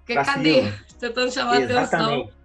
Porque 0.09 0.13
pra 0.15 0.25
cadê? 0.25 0.73
Tentando 0.99 1.31
chamar 1.31 1.61
Exatamente. 1.61 1.95
atenção 1.95 2.39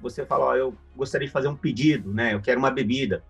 você 0.00 0.24
fala, 0.24 0.46
ó, 0.46 0.56
eu 0.56 0.74
gostaria 0.96 1.26
de 1.26 1.32
fazer 1.32 1.48
um 1.48 1.56
pedido, 1.56 2.12
né? 2.12 2.32
Eu 2.32 2.40
quero 2.40 2.58
uma 2.58 2.70
bebida. 2.70 3.22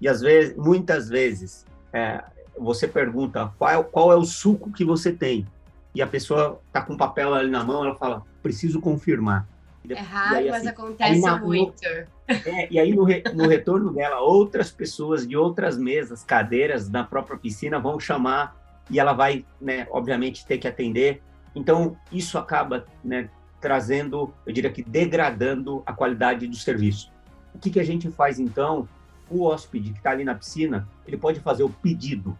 E 0.00 0.08
às 0.08 0.20
vezes, 0.20 0.56
muitas 0.56 1.08
vezes, 1.08 1.66
é, 1.92 2.24
você 2.58 2.88
pergunta 2.88 3.52
qual 3.58 3.70
é, 3.70 3.82
qual 3.82 4.12
é 4.12 4.16
o 4.16 4.24
suco 4.24 4.72
que 4.72 4.84
você 4.84 5.12
tem. 5.12 5.46
E 5.94 6.00
a 6.00 6.06
pessoa 6.06 6.60
tá 6.72 6.80
com 6.80 6.94
o 6.94 6.96
papel 6.96 7.34
ali 7.34 7.50
na 7.50 7.62
mão, 7.62 7.84
ela 7.84 7.94
fala, 7.96 8.22
preciso 8.42 8.80
confirmar. 8.80 9.46
É 9.88 10.00
raro, 10.00 10.36
aí, 10.36 10.48
assim, 10.48 10.58
mas 10.58 10.66
acontece 10.66 11.20
na, 11.20 11.38
muito. 11.38 11.84
é, 11.84 12.68
e 12.70 12.78
aí, 12.78 12.92
no, 12.94 13.04
re, 13.04 13.22
no 13.34 13.46
retorno 13.46 13.92
dela, 13.92 14.20
outras 14.20 14.70
pessoas 14.70 15.28
de 15.28 15.36
outras 15.36 15.78
mesas, 15.78 16.24
cadeiras 16.24 16.88
da 16.88 17.04
própria 17.04 17.36
piscina 17.36 17.78
vão 17.78 18.00
chamar 18.00 18.56
e 18.90 18.98
ela 18.98 19.12
vai, 19.12 19.44
né, 19.60 19.86
obviamente, 19.90 20.44
ter 20.44 20.58
que 20.58 20.66
atender. 20.66 21.22
Então, 21.56 21.96
isso 22.12 22.36
acaba 22.36 22.84
né, 23.02 23.30
trazendo, 23.58 24.32
eu 24.44 24.52
diria 24.52 24.70
que 24.70 24.82
degradando 24.82 25.82
a 25.86 25.92
qualidade 25.94 26.46
do 26.46 26.54
serviço. 26.54 27.10
O 27.54 27.58
que, 27.58 27.70
que 27.70 27.80
a 27.80 27.84
gente 27.84 28.10
faz 28.10 28.38
então? 28.38 28.86
O 29.30 29.42
hóspede 29.42 29.90
que 29.90 29.96
está 29.96 30.10
ali 30.10 30.22
na 30.22 30.34
piscina, 30.34 30.86
ele 31.06 31.16
pode 31.16 31.40
fazer 31.40 31.62
o 31.62 31.70
pedido 31.70 32.38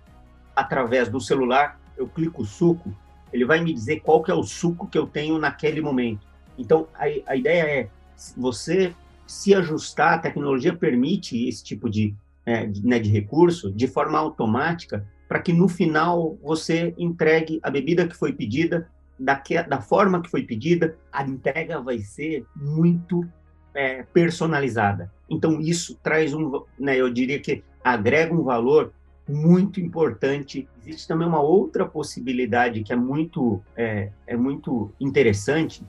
através 0.54 1.08
do 1.08 1.18
celular, 1.18 1.80
eu 1.96 2.06
clico 2.06 2.44
suco, 2.44 2.94
ele 3.32 3.46
vai 3.46 3.58
me 3.58 3.72
dizer 3.72 4.00
qual 4.00 4.22
que 4.22 4.30
é 4.30 4.34
o 4.34 4.42
suco 4.42 4.86
que 4.86 4.98
eu 4.98 5.06
tenho 5.06 5.38
naquele 5.38 5.80
momento. 5.80 6.26
Então, 6.58 6.86
a, 6.94 7.04
a 7.32 7.34
ideia 7.34 7.62
é 7.62 7.88
você 8.36 8.94
se 9.26 9.54
ajustar, 9.54 10.14
a 10.14 10.18
tecnologia 10.18 10.76
permite 10.76 11.48
esse 11.48 11.64
tipo 11.64 11.88
de, 11.88 12.14
é, 12.44 12.66
de, 12.66 12.86
né, 12.86 12.98
de 12.98 13.10
recurso 13.10 13.72
de 13.72 13.88
forma 13.88 14.18
automática 14.18 15.06
para 15.26 15.40
que 15.40 15.54
no 15.54 15.68
final 15.68 16.38
você 16.42 16.94
entregue 16.98 17.58
a 17.62 17.70
bebida 17.70 18.06
que 18.06 18.14
foi 18.14 18.32
pedida 18.32 18.88
da 19.18 19.80
forma 19.80 20.20
que 20.20 20.30
foi 20.30 20.42
pedida, 20.42 20.96
a 21.12 21.22
entrega 21.24 21.80
vai 21.80 21.98
ser 21.98 22.44
muito 22.54 23.26
é, 23.74 24.02
personalizada. 24.02 25.12
Então, 25.28 25.60
isso 25.60 25.98
traz 26.02 26.32
um, 26.32 26.62
né, 26.78 26.96
eu 26.96 27.12
diria 27.12 27.38
que 27.38 27.62
agrega 27.82 28.34
um 28.34 28.42
valor 28.42 28.92
muito 29.28 29.80
importante. 29.80 30.68
Existe 30.80 31.08
também 31.08 31.26
uma 31.26 31.40
outra 31.40 31.84
possibilidade 31.86 32.82
que 32.82 32.92
é 32.92 32.96
muito, 32.96 33.62
é, 33.76 34.10
é 34.26 34.36
muito 34.36 34.92
interessante, 35.00 35.82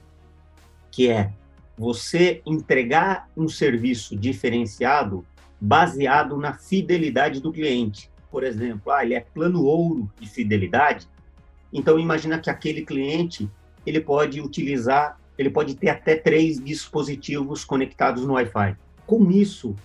que 0.92 1.10
é 1.10 1.32
você 1.78 2.42
entregar 2.46 3.30
um 3.38 3.48
serviço 3.48 4.16
diferenciado 4.16 5.26
baseado 5.62 6.38
na 6.38 6.54
fidelidade 6.54 7.40
do 7.40 7.52
cliente. 7.52 8.12
Por 8.32 8.44
exemplo, 8.44 8.92
ah, 8.92 9.04
ele 9.04 9.14
é 9.14 9.22
plano 9.22 9.64
ouro 9.64 10.12
de 10.20 10.28
fidelidade, 10.28 11.08
então, 11.78 12.00
imagina 12.00 12.40
que 12.40 12.50
aquele 12.50 12.82
cliente 12.82 13.48
ele 13.86 14.02
pode 14.02 14.42
utilizar, 14.42 15.20
ele 15.38 15.52
pode 15.52 15.76
ter 15.76 15.90
até 15.90 16.16
três 16.16 16.60
dispositivos 16.60 17.64
conectados 17.64 18.26
no 18.26 18.34
Wi-Fi. 18.34 18.76
Com 19.06 19.30
isso, 19.30 19.76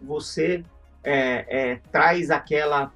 você 0.00 0.64
é, 1.04 1.44
é, 1.46 1.80
traz 1.92 2.30
aquela, 2.30 2.90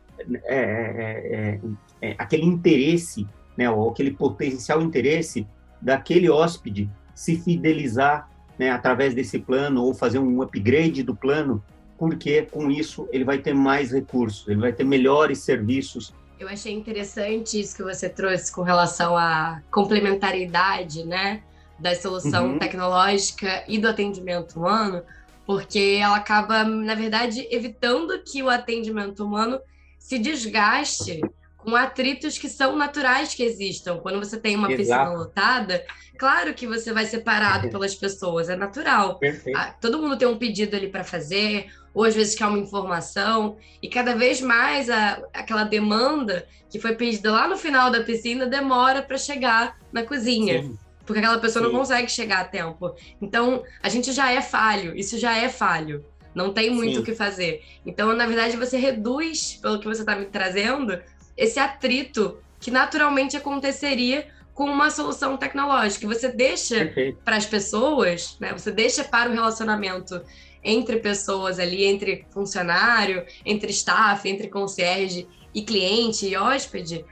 é, 0.44 0.56
é, 0.56 1.60
é, 2.00 2.10
é 2.10 2.14
aquele 2.16 2.46
interesse, 2.46 3.26
né, 3.54 3.70
ou 3.70 3.90
aquele 3.90 4.12
potencial 4.12 4.80
interesse 4.80 5.46
daquele 5.80 6.30
hóspede 6.30 6.90
se 7.14 7.36
fidelizar 7.36 8.30
né, 8.58 8.70
através 8.70 9.14
desse 9.14 9.38
plano 9.38 9.84
ou 9.84 9.92
fazer 9.92 10.18
um 10.18 10.40
upgrade 10.40 11.02
do 11.02 11.14
plano, 11.14 11.62
porque 11.98 12.42
com 12.42 12.70
isso 12.70 13.06
ele 13.12 13.24
vai 13.24 13.38
ter 13.38 13.54
mais 13.54 13.92
recursos, 13.92 14.48
ele 14.48 14.60
vai 14.60 14.72
ter 14.72 14.84
melhores 14.84 15.40
serviços 15.40 16.14
eu 16.38 16.48
achei 16.48 16.72
interessante 16.72 17.60
isso 17.60 17.76
que 17.76 17.82
você 17.82 18.08
trouxe 18.08 18.52
com 18.52 18.62
relação 18.62 19.16
à 19.16 19.60
complementariedade, 19.70 21.04
né, 21.04 21.42
da 21.78 21.94
solução 21.94 22.52
uhum. 22.52 22.58
tecnológica 22.58 23.64
e 23.66 23.78
do 23.78 23.88
atendimento 23.88 24.58
humano, 24.58 25.02
porque 25.44 25.98
ela 26.00 26.16
acaba, 26.16 26.64
na 26.64 26.94
verdade, 26.94 27.46
evitando 27.50 28.22
que 28.22 28.42
o 28.42 28.48
atendimento 28.48 29.24
humano 29.24 29.60
se 29.98 30.18
desgaste 30.18 31.20
com 31.56 31.74
atritos 31.74 32.38
que 32.38 32.48
são 32.48 32.76
naturais 32.76 33.34
que 33.34 33.42
existam. 33.42 33.98
Quando 33.98 34.18
você 34.18 34.38
tem 34.38 34.56
uma 34.56 34.70
Exato. 34.72 35.04
piscina 35.04 35.18
lotada, 35.18 35.84
claro 36.16 36.54
que 36.54 36.66
você 36.66 36.92
vai 36.92 37.04
separado 37.04 37.68
pelas 37.70 37.94
pessoas, 37.94 38.48
é 38.48 38.56
natural. 38.56 39.18
Ah, 39.56 39.74
todo 39.80 39.98
mundo 39.98 40.16
tem 40.16 40.28
um 40.28 40.38
pedido 40.38 40.76
ali 40.76 40.88
para 40.88 41.04
fazer, 41.04 41.66
ou 41.98 42.04
às 42.04 42.14
vezes 42.14 42.36
quer 42.36 42.46
uma 42.46 42.60
informação, 42.60 43.56
e 43.82 43.88
cada 43.88 44.14
vez 44.14 44.40
mais 44.40 44.88
a, 44.88 45.20
aquela 45.34 45.64
demanda 45.64 46.46
que 46.70 46.78
foi 46.78 46.94
pedida 46.94 47.32
lá 47.32 47.48
no 47.48 47.56
final 47.56 47.90
da 47.90 48.04
piscina 48.04 48.46
demora 48.46 49.02
para 49.02 49.18
chegar 49.18 49.76
na 49.92 50.04
cozinha. 50.04 50.62
Sim. 50.62 50.78
Porque 51.04 51.18
aquela 51.18 51.40
pessoa 51.40 51.64
Sim. 51.64 51.72
não 51.72 51.76
consegue 51.80 52.08
chegar 52.08 52.42
a 52.42 52.44
tempo. 52.44 52.94
Então, 53.20 53.64
a 53.82 53.88
gente 53.88 54.12
já 54.12 54.30
é 54.30 54.40
falho, 54.40 54.96
isso 54.96 55.18
já 55.18 55.36
é 55.36 55.48
falho. 55.48 56.04
Não 56.32 56.52
tem 56.52 56.70
muito 56.70 57.00
o 57.00 57.02
que 57.02 57.16
fazer. 57.16 57.64
Então, 57.84 58.14
na 58.14 58.26
verdade, 58.26 58.56
você 58.56 58.76
reduz, 58.76 59.58
pelo 59.60 59.80
que 59.80 59.88
você 59.88 60.02
está 60.02 60.14
me 60.14 60.26
trazendo, 60.26 61.02
esse 61.36 61.58
atrito 61.58 62.38
que 62.60 62.70
naturalmente 62.70 63.36
aconteceria 63.36 64.28
com 64.54 64.66
uma 64.66 64.88
solução 64.92 65.36
tecnológica. 65.36 66.06
Você 66.06 66.28
deixa 66.28 66.92
para 67.24 67.34
as 67.34 67.46
pessoas, 67.46 68.36
né? 68.38 68.52
Você 68.52 68.70
deixa 68.70 69.02
para 69.02 69.28
o 69.28 69.32
relacionamento 69.32 70.22
entre 70.62 70.96
pessoas 70.96 71.58
ali, 71.58 71.84
entre 71.84 72.26
funcionário, 72.30 73.24
entre 73.44 73.70
staff, 73.70 74.28
entre 74.28 74.48
concierge 74.48 75.26
e 75.54 75.62
cliente 75.62 76.26
e 76.26 76.36
hóspede, 76.36 77.04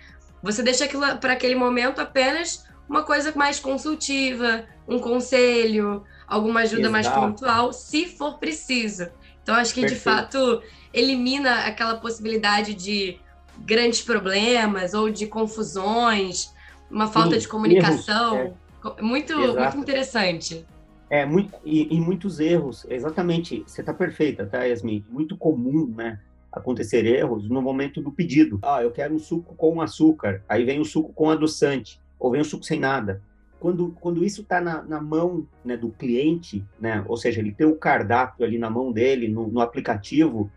você 0.42 0.62
deixa 0.62 0.84
aquilo 0.84 1.16
para 1.18 1.32
aquele 1.32 1.54
momento 1.54 2.00
apenas 2.00 2.64
uma 2.88 3.02
coisa 3.02 3.32
mais 3.34 3.58
consultiva, 3.58 4.64
um 4.86 4.98
conselho, 4.98 6.04
alguma 6.26 6.60
ajuda 6.60 6.88
Exato. 6.88 6.92
mais 6.92 7.08
pontual, 7.08 7.72
se 7.72 8.06
for 8.06 8.38
preciso. 8.38 9.08
Então, 9.42 9.54
acho 9.54 9.74
que, 9.74 9.80
Perfeito. 9.80 9.98
de 9.98 10.04
fato, 10.04 10.62
elimina 10.92 11.66
aquela 11.66 11.96
possibilidade 11.96 12.74
de 12.74 13.18
grandes 13.58 14.02
problemas 14.02 14.94
ou 14.94 15.10
de 15.10 15.26
confusões, 15.26 16.52
uma 16.90 17.06
falta 17.08 17.34
Sim, 17.34 17.38
de 17.38 17.48
comunicação. 17.48 18.36
Erros, 18.38 18.52
é. 18.98 19.02
Muito, 19.02 19.36
muito 19.36 19.78
interessante. 19.78 20.64
É, 21.08 21.24
muito, 21.24 21.54
e, 21.64 21.94
e 21.94 22.00
muitos 22.00 22.40
erros, 22.40 22.84
exatamente, 22.88 23.62
você 23.66 23.80
está 23.80 23.94
perfeita, 23.94 24.44
tá, 24.44 24.64
Yasmin? 24.64 25.04
Muito 25.08 25.36
comum, 25.36 25.86
né, 25.94 26.18
acontecer 26.50 27.06
erros 27.06 27.48
no 27.48 27.62
momento 27.62 28.00
do 28.00 28.10
pedido. 28.10 28.58
Ah, 28.62 28.82
eu 28.82 28.90
quero 28.90 29.14
um 29.14 29.18
suco 29.18 29.54
com 29.54 29.80
açúcar, 29.80 30.42
aí 30.48 30.64
vem 30.64 30.80
o 30.80 30.84
suco 30.84 31.12
com 31.12 31.30
adoçante, 31.30 32.00
ou 32.18 32.30
vem 32.30 32.40
o 32.40 32.44
suco 32.44 32.64
sem 32.64 32.80
nada. 32.80 33.22
Quando, 33.60 33.96
quando 34.00 34.24
isso 34.24 34.42
está 34.42 34.60
na, 34.60 34.82
na, 34.82 35.00
mão 35.00 35.46
né, 35.64 35.76
do 35.76 35.90
cliente, 35.90 36.64
né, 36.78 37.04
ou 37.06 37.16
seja, 37.16 37.40
ele 37.40 37.52
tem 37.52 37.66
o 37.66 37.76
cardápio 37.76 38.44
ali 38.44 38.58
na 38.58 38.68
mão 38.68 38.92
dele, 38.92 39.28
no, 39.28 39.48
no 39.48 39.60
aplicativo, 39.60 40.50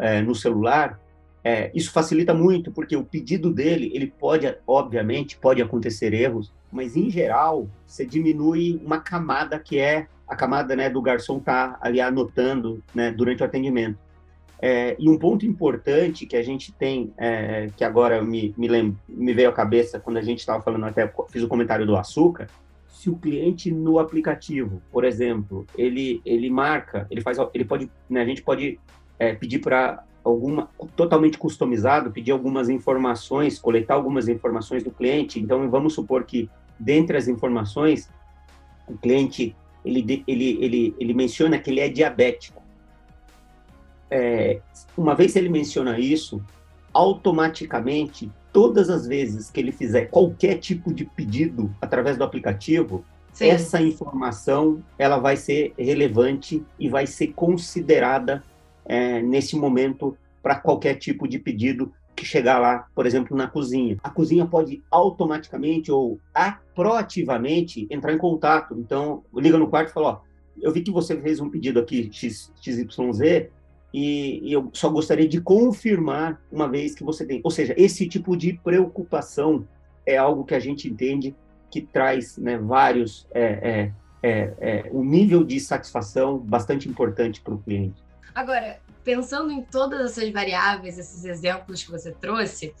é, 0.00 0.20
no 0.20 0.34
celular, 0.34 1.00
é, 1.44 1.70
isso 1.74 1.90
facilita 1.90 2.32
muito, 2.32 2.70
porque 2.70 2.96
o 2.96 3.04
pedido 3.04 3.52
dele, 3.52 3.90
ele 3.94 4.06
pode, 4.06 4.52
obviamente, 4.66 5.36
pode 5.36 5.60
acontecer 5.60 6.14
erros, 6.14 6.52
mas 6.70 6.96
em 6.96 7.10
geral, 7.10 7.68
você 7.86 8.06
diminui 8.06 8.80
uma 8.84 9.00
camada 9.00 9.58
que 9.58 9.78
é 9.78 10.06
a 10.26 10.36
camada 10.36 10.74
né, 10.74 10.88
do 10.88 11.02
garçom 11.02 11.38
tá 11.38 11.76
ali 11.80 12.00
anotando 12.00 12.82
né, 12.94 13.10
durante 13.10 13.42
o 13.42 13.46
atendimento. 13.46 13.98
É, 14.60 14.96
e 14.98 15.10
um 15.10 15.18
ponto 15.18 15.44
importante 15.44 16.24
que 16.24 16.36
a 16.36 16.42
gente 16.42 16.72
tem, 16.72 17.12
é, 17.18 17.68
que 17.76 17.82
agora 17.82 18.22
me, 18.22 18.54
me, 18.56 18.68
lembro, 18.68 18.96
me 19.08 19.34
veio 19.34 19.50
à 19.50 19.52
cabeça 19.52 19.98
quando 19.98 20.18
a 20.18 20.22
gente 20.22 20.38
estava 20.38 20.62
falando, 20.62 20.86
até 20.86 21.12
fiz 21.28 21.42
o 21.42 21.48
comentário 21.48 21.84
do 21.84 21.96
açúcar, 21.96 22.48
se 22.86 23.10
o 23.10 23.16
cliente 23.16 23.72
no 23.72 23.98
aplicativo, 23.98 24.80
por 24.92 25.04
exemplo, 25.04 25.66
ele, 25.76 26.22
ele 26.24 26.48
marca, 26.48 27.08
ele 27.10 27.20
faz, 27.20 27.36
ele 27.52 27.64
pode, 27.64 27.90
né, 28.08 28.22
a 28.22 28.24
gente 28.24 28.42
pode 28.42 28.78
é, 29.18 29.34
pedir 29.34 29.58
para 29.58 30.04
alguma 30.24 30.68
totalmente 30.96 31.38
customizado, 31.38 32.10
pedir 32.10 32.32
algumas 32.32 32.68
informações, 32.68 33.58
coletar 33.58 33.94
algumas 33.94 34.28
informações 34.28 34.82
do 34.82 34.90
cliente. 34.90 35.40
Então, 35.40 35.68
vamos 35.70 35.94
supor 35.94 36.24
que 36.24 36.48
dentre 36.78 37.16
as 37.16 37.28
informações, 37.28 38.08
o 38.86 38.96
cliente 38.96 39.56
ele, 39.84 40.22
ele, 40.26 40.58
ele, 40.60 40.96
ele 40.98 41.14
menciona 41.14 41.58
que 41.58 41.70
ele 41.70 41.80
é 41.80 41.88
diabético. 41.88 42.62
É, 44.10 44.60
uma 44.96 45.14
vez 45.14 45.34
ele 45.36 45.48
menciona 45.48 45.98
isso, 45.98 46.42
automaticamente, 46.92 48.30
todas 48.52 48.90
as 48.90 49.06
vezes 49.06 49.50
que 49.50 49.58
ele 49.58 49.72
fizer 49.72 50.06
qualquer 50.06 50.58
tipo 50.58 50.92
de 50.92 51.04
pedido 51.04 51.74
através 51.80 52.18
do 52.18 52.24
aplicativo, 52.24 53.04
Sim. 53.32 53.48
essa 53.48 53.80
informação 53.80 54.82
ela 54.98 55.18
vai 55.18 55.36
ser 55.36 55.72
relevante 55.78 56.62
e 56.78 56.88
vai 56.88 57.06
ser 57.06 57.28
considerada 57.28 58.44
é, 58.84 59.22
nesse 59.22 59.56
momento 59.56 60.16
para 60.42 60.56
qualquer 60.56 60.94
tipo 60.96 61.28
de 61.28 61.38
pedido 61.38 61.92
que 62.14 62.24
chegar 62.24 62.58
lá, 62.58 62.86
por 62.94 63.06
exemplo, 63.06 63.36
na 63.36 63.46
cozinha. 63.46 63.96
A 64.02 64.10
cozinha 64.10 64.46
pode 64.46 64.82
automaticamente 64.90 65.90
ou 65.90 66.20
proativamente 66.74 67.86
entrar 67.90 68.12
em 68.12 68.18
contato. 68.18 68.74
Então, 68.78 69.24
liga 69.34 69.56
no 69.56 69.68
quarto 69.68 69.90
e 69.90 69.92
fala, 69.92 70.08
ó, 70.08 70.20
eu 70.60 70.72
vi 70.72 70.82
que 70.82 70.90
você 70.90 71.16
fez 71.20 71.40
um 71.40 71.48
pedido 71.48 71.80
aqui 71.80 72.10
X, 72.12 72.52
XYZ 72.60 73.48
e, 73.92 74.40
e 74.42 74.52
eu 74.52 74.70
só 74.72 74.88
gostaria 74.88 75.28
de 75.28 75.40
confirmar 75.40 76.40
uma 76.50 76.68
vez 76.68 76.94
que 76.94 77.04
você 77.04 77.24
tem. 77.24 77.40
Ou 77.42 77.50
seja, 77.50 77.74
esse 77.76 78.06
tipo 78.08 78.36
de 78.36 78.52
preocupação 78.52 79.66
é 80.06 80.16
algo 80.16 80.44
que 80.44 80.54
a 80.54 80.60
gente 80.60 80.88
entende 80.88 81.34
que 81.70 81.80
traz 81.80 82.36
né, 82.36 82.58
vários 82.58 83.26
é, 83.32 83.42
é, 83.42 83.92
é, 84.22 84.52
é, 84.60 84.90
um 84.92 85.04
nível 85.04 85.42
de 85.42 85.58
satisfação 85.58 86.38
bastante 86.38 86.88
importante 86.88 87.40
para 87.40 87.54
o 87.54 87.58
cliente. 87.58 88.01
Agora, 88.34 88.80
pensando 89.04 89.50
em 89.50 89.62
todas 89.62 90.12
essas 90.12 90.30
variáveis, 90.30 90.98
esses 90.98 91.24
exemplos 91.24 91.82
que 91.82 91.90
você 91.90 92.12
trouxe, 92.12 92.74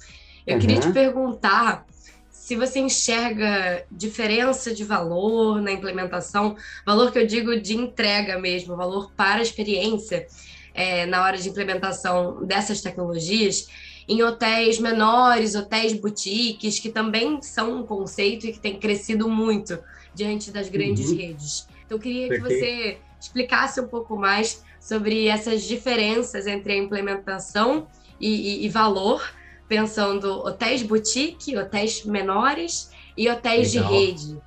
eu 0.46 0.54
uhum. 0.54 0.60
queria 0.60 0.80
te 0.80 0.92
perguntar 0.92 1.86
se 2.30 2.56
você 2.56 2.80
enxerga 2.80 3.84
diferença 3.90 4.74
de 4.74 4.82
valor 4.82 5.60
na 5.62 5.70
implementação, 5.70 6.56
valor 6.84 7.12
que 7.12 7.18
eu 7.18 7.26
digo 7.26 7.60
de 7.60 7.76
entrega 7.76 8.38
mesmo, 8.38 8.76
valor 8.76 9.12
para 9.12 9.38
a 9.38 9.42
experiência 9.42 10.26
é, 10.74 11.06
na 11.06 11.22
hora 11.22 11.38
de 11.38 11.48
implementação 11.48 12.44
dessas 12.44 12.80
tecnologias 12.80 13.68
em 14.08 14.22
hotéis 14.22 14.78
menores, 14.78 15.54
hotéis 15.54 15.92
boutiques, 15.92 16.78
que 16.78 16.90
também 16.90 17.40
são 17.40 17.80
um 17.80 17.86
conceito 17.86 18.46
e 18.46 18.52
que 18.52 18.58
tem 18.58 18.78
crescido 18.78 19.28
muito 19.28 19.78
diante 20.14 20.50
das 20.50 20.68
grandes 20.68 21.10
uhum. 21.10 21.16
redes. 21.16 21.68
Então, 21.86 21.96
eu 21.96 22.02
queria 22.02 22.28
Perfeito. 22.28 22.48
que 22.48 22.54
você 22.54 22.98
explicasse 23.20 23.80
um 23.80 23.86
pouco 23.86 24.16
mais 24.16 24.64
sobre 24.82 25.28
essas 25.28 25.62
diferenças 25.62 26.44
entre 26.44 26.72
a 26.72 26.76
implementação 26.76 27.86
e, 28.20 28.64
e, 28.64 28.66
e 28.66 28.68
valor, 28.68 29.22
pensando 29.68 30.40
hotéis 30.40 30.82
boutique, 30.82 31.56
hotéis 31.56 32.04
menores 32.04 32.90
e 33.16 33.30
hotéis 33.30 33.72
Legal. 33.72 33.88
de 33.88 33.96
rede. 33.96 34.38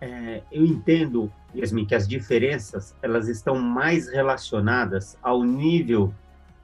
É, 0.00 0.42
eu 0.52 0.64
entendo, 0.64 1.32
Yasmin, 1.52 1.84
que 1.84 1.96
as 1.96 2.06
diferenças 2.06 2.94
elas 3.02 3.26
estão 3.28 3.56
mais 3.56 4.08
relacionadas 4.08 5.18
ao 5.20 5.42
nível 5.42 6.14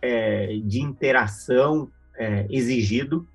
é, 0.01 0.57
de 0.63 0.81
interação 0.81 1.91
é, 2.17 2.47
exigido 2.49 3.27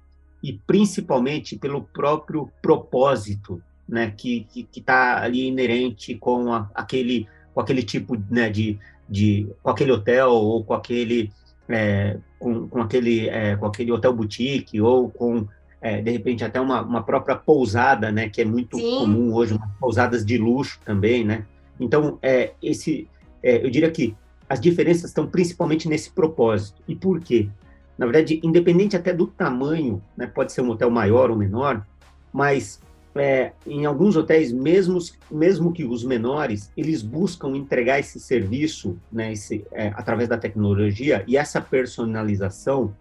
e 0.41 0.53
principalmente 0.53 1.57
pelo 1.57 1.83
próprio 1.83 2.49
propósito, 2.61 3.61
né, 3.87 4.13
que 4.15 4.47
que 4.49 4.79
está 4.79 5.21
ali 5.21 5.45
inerente 5.45 6.15
com 6.15 6.53
a, 6.53 6.71
aquele 6.73 7.27
com 7.53 7.59
aquele 7.59 7.83
tipo 7.83 8.17
né, 8.29 8.49
de, 8.49 8.79
de 9.13 9.47
com 9.61 9.69
aquele 9.69 9.91
hotel 9.91 10.31
ou 10.31 10.63
com 10.63 10.73
aquele 10.73 11.31
é, 11.69 12.17
com, 12.39 12.67
com, 12.67 12.81
aquele 12.81 13.29
é, 13.29 13.55
com 13.55 13.67
aquele 13.67 13.91
hotel 13.91 14.11
boutique 14.11 14.81
ou 14.81 15.09
com 15.09 15.47
é, 15.79 16.01
de 16.01 16.09
repente 16.09 16.43
até 16.43 16.59
uma, 16.59 16.81
uma 16.81 17.03
própria 17.03 17.35
pousada 17.35 18.11
né 18.11 18.27
que 18.27 18.41
é 18.41 18.45
muito 18.45 18.77
Sim. 18.77 18.97
comum 18.97 19.33
hoje 19.33 19.57
pousadas 19.79 20.25
de 20.25 20.37
luxo 20.37 20.79
também 20.83 21.23
né. 21.23 21.45
Então 21.79 22.17
é 22.23 22.53
esse 22.61 23.07
é, 23.43 23.63
eu 23.63 23.69
diria 23.69 23.91
que 23.91 24.15
as 24.49 24.59
diferenças 24.59 25.05
estão 25.05 25.25
principalmente 25.27 25.87
nesse 25.87 26.11
propósito. 26.11 26.81
E 26.87 26.95
por 26.95 27.19
quê? 27.19 27.49
Na 27.97 28.05
verdade 28.05 28.39
independente 28.43 28.95
até 28.95 29.13
do 29.13 29.27
tamanho 29.27 30.01
né 30.17 30.25
pode 30.25 30.51
ser 30.51 30.61
um 30.61 30.71
hotel 30.71 30.89
maior 30.89 31.29
ou 31.29 31.37
menor 31.37 31.85
mas 32.31 32.81
é, 33.15 33.51
em 33.65 33.85
alguns 33.85 34.15
hotéis, 34.15 34.51
mesmo, 34.51 34.97
mesmo 35.29 35.71
que 35.71 35.83
os 35.83 36.03
menores, 36.03 36.71
eles 36.75 37.01
buscam 37.01 37.55
entregar 37.55 37.99
esse 37.99 38.19
serviço 38.19 38.97
né, 39.11 39.33
esse, 39.33 39.65
é, 39.71 39.89
através 39.89 40.27
da 40.27 40.37
tecnologia 40.37 41.23
e 41.27 41.37
essa 41.37 41.61
personalização 41.61 42.95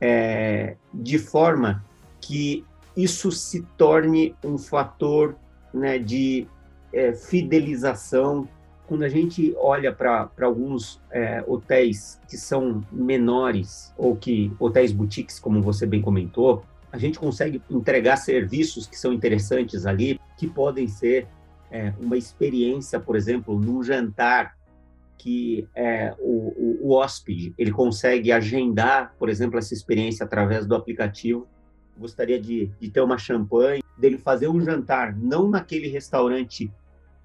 é, 0.00 0.76
de 0.92 1.18
forma 1.18 1.84
que 2.20 2.64
isso 2.96 3.30
se 3.30 3.62
torne 3.76 4.34
um 4.44 4.58
fator 4.58 5.36
né, 5.72 5.98
de 5.98 6.46
é, 6.92 7.12
fidelização. 7.12 8.48
Quando 8.86 9.02
a 9.02 9.08
gente 9.08 9.54
olha 9.56 9.92
para 9.92 10.30
alguns 10.42 11.00
é, 11.10 11.42
hotéis 11.46 12.20
que 12.28 12.36
são 12.36 12.82
menores, 12.92 13.92
ou 13.96 14.14
que 14.14 14.52
hotéis 14.58 14.92
boutiques, 14.92 15.38
como 15.38 15.62
você 15.62 15.86
bem 15.86 16.02
comentou, 16.02 16.64
a 16.94 16.96
gente 16.96 17.18
consegue 17.18 17.60
entregar 17.68 18.16
serviços 18.16 18.86
que 18.86 18.96
são 18.96 19.12
interessantes 19.12 19.84
ali, 19.84 20.20
que 20.36 20.46
podem 20.46 20.86
ser 20.86 21.26
é, 21.68 21.92
uma 22.00 22.16
experiência, 22.16 23.00
por 23.00 23.16
exemplo, 23.16 23.58
num 23.58 23.82
jantar 23.82 24.54
que 25.18 25.66
é, 25.74 26.14
o, 26.20 26.52
o, 26.56 26.78
o, 26.82 26.92
hóspede 26.92 27.52
ele 27.58 27.72
consegue 27.72 28.30
agendar, 28.30 29.12
por 29.18 29.28
exemplo, 29.28 29.58
essa 29.58 29.74
experiência 29.74 30.24
através 30.24 30.66
do 30.66 30.76
aplicativo. 30.76 31.48
Gostaria 31.98 32.40
de, 32.40 32.70
de 32.80 32.88
ter 32.88 33.00
uma 33.00 33.18
champanhe, 33.18 33.82
dele 33.98 34.16
fazer 34.16 34.46
um 34.46 34.60
jantar, 34.60 35.16
não 35.16 35.50
naquele 35.50 35.88
restaurante, 35.88 36.70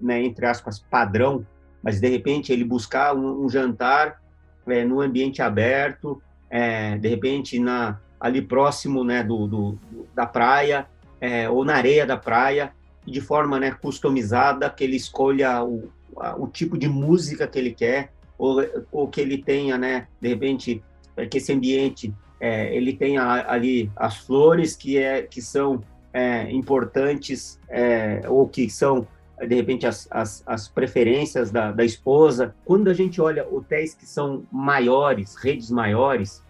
né, 0.00 0.20
entre 0.20 0.46
aspas, 0.46 0.80
padrão, 0.80 1.46
mas 1.80 2.00
de 2.00 2.08
repente 2.08 2.52
ele 2.52 2.64
buscar 2.64 3.14
um, 3.14 3.44
um 3.44 3.48
jantar 3.48 4.20
é, 4.66 4.84
no 4.84 5.00
ambiente 5.00 5.40
aberto, 5.40 6.20
é, 6.48 6.98
de 6.98 7.06
repente 7.06 7.60
na 7.60 8.00
ali 8.20 8.42
próximo 8.42 9.02
né, 9.02 9.22
do, 9.22 9.46
do 9.46 9.78
da 10.14 10.26
praia 10.26 10.86
é, 11.20 11.48
ou 11.48 11.64
na 11.64 11.74
areia 11.74 12.06
da 12.06 12.16
praia, 12.16 12.72
de 13.06 13.20
forma 13.20 13.58
né, 13.58 13.70
customizada, 13.70 14.70
que 14.70 14.84
ele 14.84 14.96
escolha 14.96 15.62
o, 15.62 15.90
o 16.38 16.46
tipo 16.46 16.78
de 16.78 16.88
música 16.88 17.46
que 17.46 17.58
ele 17.58 17.72
quer, 17.72 18.12
ou, 18.38 18.64
ou 18.90 19.08
que 19.08 19.20
ele 19.20 19.38
tenha, 19.38 19.76
né, 19.76 20.06
de 20.20 20.28
repente, 20.28 20.82
é, 21.16 21.26
que 21.26 21.38
esse 21.38 21.52
ambiente 21.52 22.14
é, 22.40 22.74
ele 22.74 22.94
tenha 22.94 23.22
ali 23.50 23.90
as 23.94 24.16
flores 24.16 24.74
que, 24.74 24.96
é, 24.96 25.22
que 25.22 25.42
são 25.42 25.82
é, 26.12 26.50
importantes 26.50 27.60
é, 27.68 28.22
ou 28.26 28.48
que 28.48 28.68
são 28.70 29.06
de 29.46 29.54
repente 29.54 29.86
as, 29.86 30.06
as, 30.10 30.42
as 30.46 30.68
preferências 30.68 31.50
da, 31.50 31.72
da 31.72 31.84
esposa. 31.84 32.54
Quando 32.64 32.88
a 32.88 32.94
gente 32.94 33.20
olha 33.20 33.46
hotéis 33.46 33.94
que 33.94 34.06
são 34.06 34.44
maiores, 34.50 35.34
redes 35.34 35.70
maiores, 35.70 36.42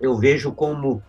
eu 0.00 0.16
vejo 0.16 0.52
como 0.52 1.02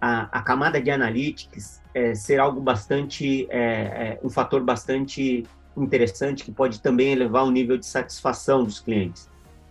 a, 0.00 0.22
a 0.38 0.42
camada 0.42 0.80
de 0.80 0.90
analytics 0.90 1.80
é, 1.94 2.14
ser 2.14 2.40
algo 2.40 2.60
bastante, 2.60 3.46
é, 3.50 3.60
é, 3.60 4.20
um 4.22 4.28
fator 4.28 4.62
bastante 4.62 5.44
interessante 5.76 6.44
que 6.44 6.52
pode 6.52 6.80
também 6.80 7.12
elevar 7.12 7.44
o 7.44 7.50
nível 7.50 7.78
de 7.78 7.86
satisfação 7.86 8.64
dos 8.64 8.80
clientes. 8.80 9.30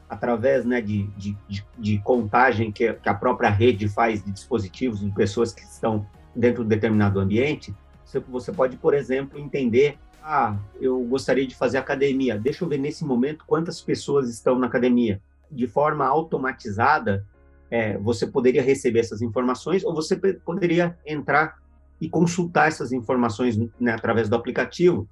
através 0.10 0.66
né, 0.66 0.82
de, 0.82 1.04
de, 1.18 1.38
de 1.78 1.98
contagem 2.00 2.72
que, 2.72 2.92
que, 2.94 3.10
a 3.10 3.14
própria 3.14 3.50
rede 3.50 3.88
faz 3.88 4.24
de 4.24 4.32
dispositivos, 4.32 5.00
de 5.00 5.12
pessoas 5.12 5.54
que 5.54 5.62
estão 5.62 6.06
dentro 6.36 6.64
de 6.64 6.70
determinado 6.70 7.20
ambiente, 7.20 7.74
você, 8.04 8.20
você 8.20 8.52
pode, 8.52 8.78
por 8.78 8.94
exemplo, 8.94 9.40
entender 9.40 9.98
ah, 10.24 10.56
eu 10.80 11.02
gostaria 11.06 11.48
de 11.48 11.56
fazer 11.56 11.78
academia. 11.78 12.38
Deixa 12.38 12.64
eu 12.64 12.70
ver 12.70 12.78
nesse 12.78 13.04
momento 13.04 13.44
quantas 13.46 13.82
pessoas 13.82 14.30
estão 14.30 14.58
na 14.58 14.68
academia. 14.68 15.22
De 15.50 15.68
forma 15.68 16.06
automatizada, 16.06 17.26
é, 17.72 17.98
você 17.98 18.28
poderia 18.28 18.62
receber 18.62 19.00
essas 19.00 19.22
informações 19.22 19.84
ou 19.86 19.96
você 19.96 20.18
poderia 20.46 20.98
entrar 21.08 21.58
e 22.02 22.10
consultar 22.10 22.68
essas 22.68 22.92
informações 22.92 23.58
né, 23.80 23.94
através 23.94 24.28
do 24.28 24.36
aplicativo. 24.36 25.08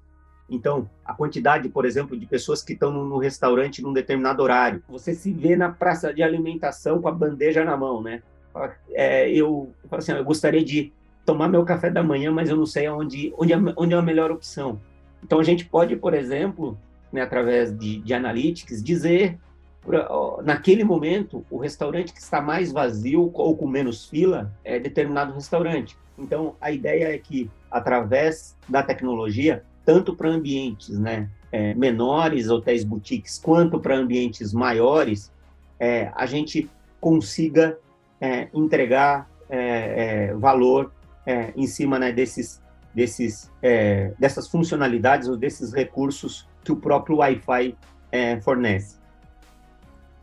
Então, 0.48 0.90
a 1.04 1.14
quantidade, 1.14 1.68
por 1.68 1.86
exemplo, 1.86 2.18
de 2.18 2.26
pessoas 2.26 2.62
que 2.62 2.74
estão 2.74 2.92
no 2.92 3.18
restaurante 3.18 3.80
num 3.80 3.92
determinado 3.92 4.42
horário. 4.42 4.82
Você 4.88 5.14
se 5.14 5.32
vê 5.32 5.56
na 5.56 5.70
praça 5.70 6.12
de 6.12 6.22
alimentação 6.22 7.00
com 7.00 7.08
a 7.08 7.12
bandeja 7.12 7.64
na 7.64 7.76
mão, 7.76 8.02
né? 8.02 8.20
É, 8.90 9.30
eu, 9.30 9.72
eu, 9.90 9.98
assim, 9.98 10.12
eu 10.12 10.24
gostaria 10.24 10.64
de 10.64 10.92
tomar 11.24 11.48
meu 11.48 11.64
café 11.64 11.88
da 11.88 12.02
manhã, 12.02 12.32
mas 12.32 12.50
eu 12.50 12.56
não 12.56 12.66
sei 12.66 12.88
onde, 12.88 13.32
onde, 13.38 13.52
é, 13.52 13.56
onde 13.76 13.94
é 13.94 13.96
a 13.96 14.02
melhor 14.02 14.32
opção. 14.32 14.80
Então, 15.22 15.38
a 15.38 15.44
gente 15.44 15.64
pode, 15.64 15.94
por 15.94 16.12
exemplo, 16.12 16.76
né, 17.12 17.22
através 17.22 17.76
de, 17.78 18.00
de 18.00 18.12
analytics, 18.12 18.82
dizer, 18.82 19.38
naquele 20.44 20.84
momento, 20.84 21.44
o 21.50 21.56
restaurante 21.56 22.12
que 22.12 22.20
está 22.20 22.40
mais 22.40 22.70
vazio 22.70 23.30
ou 23.32 23.56
com 23.56 23.66
menos 23.66 24.06
fila 24.06 24.52
é 24.64 24.78
determinado 24.78 25.32
restaurante. 25.32 25.96
Então, 26.18 26.54
a 26.60 26.70
ideia 26.70 27.14
é 27.14 27.18
que, 27.18 27.50
através 27.70 28.56
da 28.68 28.82
tecnologia, 28.82 29.64
tanto 29.84 30.14
para 30.14 30.28
ambientes 30.28 30.98
né, 30.98 31.30
é, 31.50 31.74
menores, 31.74 32.48
hotéis 32.48 32.84
boutiques, 32.84 33.38
quanto 33.38 33.80
para 33.80 33.96
ambientes 33.96 34.52
maiores, 34.52 35.32
é, 35.78 36.12
a 36.14 36.26
gente 36.26 36.70
consiga 37.00 37.78
é, 38.20 38.48
entregar 38.52 39.28
é, 39.48 40.28
é, 40.28 40.34
valor 40.34 40.92
é, 41.24 41.52
em 41.56 41.66
cima 41.66 41.98
né, 41.98 42.12
desses 42.12 42.60
desses, 42.92 43.48
dessas 44.18 44.48
funcionalidades 44.48 45.28
ou 45.28 45.36
desses 45.36 45.72
recursos 45.72 46.48
que 46.64 46.72
o 46.72 46.76
próprio 46.76 47.18
Wi-Fi 47.18 47.76
fornece. 48.42 48.96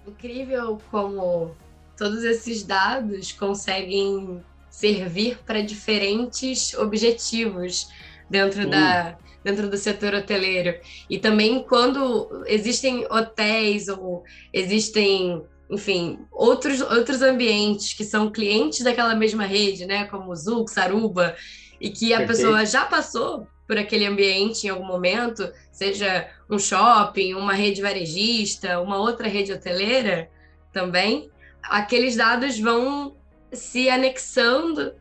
Incrível 0.08 0.80
como 0.90 1.54
todos 1.98 2.24
esses 2.24 2.64
dados 2.64 3.34
conseguem 3.34 4.42
servir 4.70 5.40
para 5.46 5.62
diferentes 5.62 6.74
objetivos 6.76 7.90
dentro 8.30 8.70
da 8.70 9.18
dentro 9.44 9.70
do 9.70 9.78
setor 9.78 10.14
hoteleiro 10.14 10.78
e 11.10 11.18
também 11.18 11.64
quando 11.64 12.44
existem 12.48 13.06
hotéis 13.10 13.88
ou 13.88 14.24
existem 14.52 15.42
enfim 15.70 16.20
outros 16.32 16.82
outros 16.82 17.22
ambientes 17.22 17.94
que 17.94 18.04
são 18.04 18.30
clientes 18.30 18.84
daquela 18.84 19.16
mesma 19.16 19.46
rede 19.46 19.86
né 19.86 20.06
como 20.06 20.36
Zux, 20.36 20.78
Aruba 20.78 21.36
e 21.80 21.90
que 21.90 22.14
a 22.14 22.18
Perfeito. 22.18 22.42
pessoa 22.42 22.66
já 22.66 22.86
passou 22.86 23.48
por 23.68 23.78
aquele 23.78 24.06
ambiente 24.06 24.66
em 24.66 24.70
algum 24.70 24.86
momento, 24.86 25.52
seja 25.72 26.30
um 26.50 26.58
shopping, 26.58 27.34
uma 27.34 27.54
rede 27.54 27.82
varejista, 27.82 28.80
uma 28.80 28.98
outra 28.98 29.28
rede 29.28 29.52
hoteleira 29.52 30.30
também, 30.72 31.30
aqueles 31.62 32.16
dados 32.16 32.58
vão 32.60 33.16
se 33.52 33.90
anexando 33.90 34.94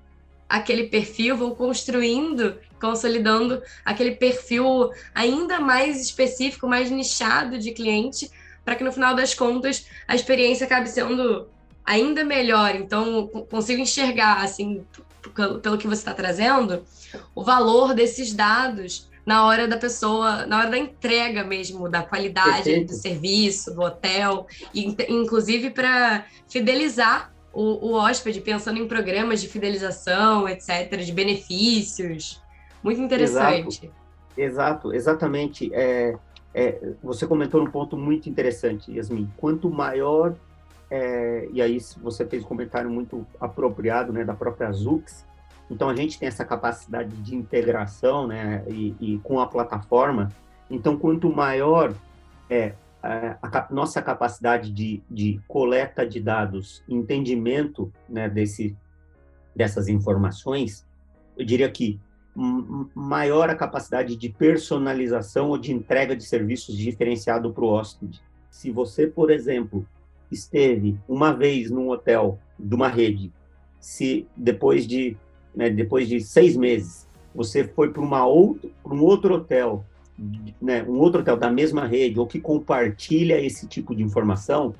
aquele 0.48 0.84
perfil, 0.84 1.36
vão 1.36 1.54
construindo, 1.54 2.58
consolidando 2.80 3.62
aquele 3.84 4.12
perfil 4.12 4.90
ainda 5.14 5.60
mais 5.60 6.00
específico, 6.00 6.68
mais 6.68 6.90
nichado 6.90 7.58
de 7.58 7.72
cliente, 7.72 8.30
para 8.64 8.74
que 8.74 8.84
no 8.84 8.92
final 8.92 9.14
das 9.14 9.34
contas 9.34 9.86
a 10.06 10.14
experiência 10.14 10.66
acabe 10.66 10.88
sendo 10.88 11.48
ainda 11.86 12.24
melhor. 12.24 12.74
Então, 12.74 13.28
consigo 13.48 13.80
enxergar 13.80 14.42
assim 14.42 14.84
pelo 15.62 15.78
que 15.78 15.86
você 15.86 16.00
está 16.00 16.14
trazendo, 16.14 16.82
o 17.34 17.42
valor 17.42 17.94
desses 17.94 18.32
dados 18.32 19.10
na 19.24 19.44
hora 19.44 19.66
da 19.66 19.76
pessoa, 19.76 20.46
na 20.46 20.58
hora 20.58 20.70
da 20.70 20.78
entrega 20.78 21.42
mesmo, 21.42 21.88
da 21.88 22.02
qualidade 22.02 22.62
Perfeito. 22.62 22.92
do 22.92 22.94
serviço, 22.94 23.74
do 23.74 23.82
hotel, 23.82 24.46
e, 24.72 24.96
inclusive 25.08 25.70
para 25.70 26.24
fidelizar 26.48 27.32
o, 27.52 27.88
o 27.88 27.92
hóspede, 27.94 28.40
pensando 28.40 28.78
em 28.78 28.86
programas 28.86 29.40
de 29.40 29.48
fidelização, 29.48 30.48
etc., 30.48 30.96
de 30.98 31.12
benefícios. 31.12 32.40
Muito 32.84 33.00
interessante. 33.00 33.86
Exato, 33.86 33.92
Exato 34.36 34.94
exatamente. 34.94 35.74
É, 35.74 36.14
é, 36.54 36.78
você 37.02 37.26
comentou 37.26 37.60
um 37.60 37.70
ponto 37.70 37.96
muito 37.96 38.28
interessante, 38.28 38.92
Yasmin. 38.92 39.28
Quanto 39.36 39.68
maior 39.68 40.36
é, 40.90 41.48
e 41.52 41.60
aí 41.60 41.78
você 42.00 42.24
fez 42.24 42.44
um 42.44 42.46
comentário 42.46 42.90
muito 42.90 43.26
apropriado, 43.40 44.12
né, 44.12 44.24
da 44.24 44.34
própria 44.34 44.70
Zux. 44.72 45.26
Então 45.70 45.88
a 45.88 45.96
gente 45.96 46.18
tem 46.18 46.28
essa 46.28 46.44
capacidade 46.44 47.14
de 47.16 47.34
integração, 47.34 48.26
né, 48.26 48.64
e, 48.68 48.94
e 49.00 49.18
com 49.18 49.40
a 49.40 49.46
plataforma. 49.46 50.30
Então 50.70 50.96
quanto 50.96 51.32
maior 51.32 51.92
é 52.48 52.74
a, 53.02 53.36
a 53.42 53.66
nossa 53.70 54.00
capacidade 54.00 54.70
de, 54.72 55.02
de, 55.10 55.40
coleta 55.48 56.06
de 56.06 56.20
dados, 56.20 56.82
entendimento, 56.88 57.92
né, 58.08 58.28
desse 58.28 58.76
dessas 59.54 59.88
informações, 59.88 60.86
eu 61.34 61.42
diria 61.42 61.70
que 61.70 61.98
maior 62.94 63.48
a 63.48 63.54
capacidade 63.54 64.14
de 64.14 64.28
personalização 64.28 65.48
ou 65.48 65.56
de 65.56 65.72
entrega 65.72 66.14
de 66.14 66.24
serviços 66.24 66.76
diferenciado 66.76 67.50
para 67.50 67.64
o 67.64 67.68
hóspede. 67.68 68.20
Se 68.50 68.70
você, 68.70 69.06
por 69.06 69.30
exemplo, 69.30 69.88
esteve 70.30 70.98
uma 71.08 71.32
vez 71.32 71.70
num 71.70 71.88
hotel 71.90 72.38
de 72.58 72.74
uma 72.74 72.88
rede, 72.88 73.32
se 73.80 74.26
depois 74.36 74.86
de, 74.86 75.16
né, 75.54 75.70
depois 75.70 76.08
de 76.08 76.20
seis 76.20 76.56
meses 76.56 77.06
você 77.34 77.64
foi 77.64 77.90
para 77.90 78.02
uma 78.02 78.26
outro, 78.26 78.70
um 78.84 79.02
outro 79.02 79.34
hotel, 79.34 79.84
né, 80.60 80.82
um 80.84 80.98
outro 80.98 81.20
hotel 81.20 81.36
da 81.36 81.50
mesma 81.50 81.86
rede 81.86 82.18
ou 82.18 82.26
que 82.26 82.40
compartilha 82.40 83.40
esse 83.40 83.66
tipo 83.66 83.94
de 83.94 84.02
informação, 84.02 84.74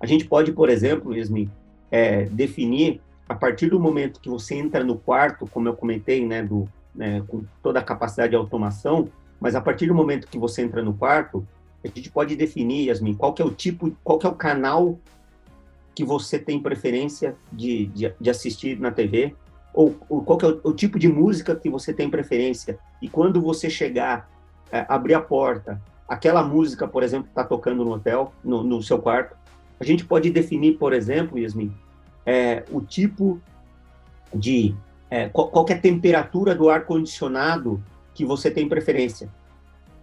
a 0.00 0.06
gente 0.06 0.24
pode, 0.24 0.52
por 0.52 0.70
exemplo, 0.70 1.14
Yasmin, 1.14 1.50
é, 1.90 2.24
definir 2.24 3.00
a 3.28 3.34
partir 3.34 3.68
do 3.68 3.78
momento 3.78 4.20
que 4.20 4.28
você 4.28 4.54
entra 4.54 4.82
no 4.82 4.96
quarto, 4.96 5.46
como 5.46 5.68
eu 5.68 5.74
comentei, 5.74 6.26
né, 6.26 6.42
do, 6.42 6.66
né, 6.94 7.22
com 7.28 7.42
toda 7.62 7.78
a 7.78 7.82
capacidade 7.82 8.30
de 8.30 8.36
automação, 8.36 9.08
mas 9.38 9.54
a 9.54 9.60
partir 9.60 9.86
do 9.86 9.94
momento 9.94 10.26
que 10.26 10.38
você 10.38 10.62
entra 10.62 10.82
no 10.82 10.94
quarto, 10.94 11.46
a 11.84 11.88
gente 11.88 12.10
pode 12.10 12.34
definir, 12.36 12.88
Yasmin, 12.88 13.14
qual 13.14 13.32
que 13.32 13.42
é 13.42 13.44
o 13.44 13.50
tipo, 13.50 13.90
qual 14.02 14.18
que 14.18 14.26
é 14.26 14.28
o 14.28 14.34
canal 14.34 14.98
que 15.94 16.04
você 16.04 16.38
tem 16.38 16.60
preferência 16.60 17.36
de, 17.52 17.86
de, 17.86 18.12
de 18.20 18.30
assistir 18.30 18.78
na 18.78 18.90
TV, 18.90 19.34
ou, 19.74 19.96
ou, 20.08 20.22
qual 20.22 20.38
que 20.38 20.44
é 20.44 20.48
o, 20.48 20.60
o, 20.64 20.72
tipo 20.72 20.98
de 20.98 21.08
música 21.08 21.54
que 21.54 21.68
você 21.68 21.92
tem 21.92 22.08
preferência. 22.08 22.78
E 23.02 23.08
quando 23.08 23.40
você 23.40 23.68
chegar, 23.68 24.30
é, 24.70 24.86
abrir 24.88 25.14
a 25.14 25.20
porta, 25.20 25.80
aquela 26.08 26.42
música, 26.42 26.86
por 26.86 27.02
exemplo, 27.02 27.28
está 27.28 27.44
tocando 27.44 27.84
no 27.84 27.92
hotel, 27.92 28.32
no, 28.44 28.62
no, 28.62 28.82
seu 28.82 28.98
quarto, 28.98 29.36
a 29.78 29.84
gente 29.84 30.04
pode 30.04 30.30
definir, 30.30 30.78
por 30.78 30.92
exemplo, 30.92 31.38
Yasmin, 31.38 31.72
é, 32.24 32.64
o 32.70 32.80
tipo 32.80 33.40
de... 34.34 34.74
É, 35.10 35.28
qual, 35.28 35.48
qual 35.48 35.66
é 35.68 35.72
a 35.72 35.80
temperatura 35.80 36.54
do 36.54 36.68
ar-condicionado 36.68 37.82
que 38.14 38.24
você 38.24 38.50
tem 38.50 38.68
preferência. 38.68 39.28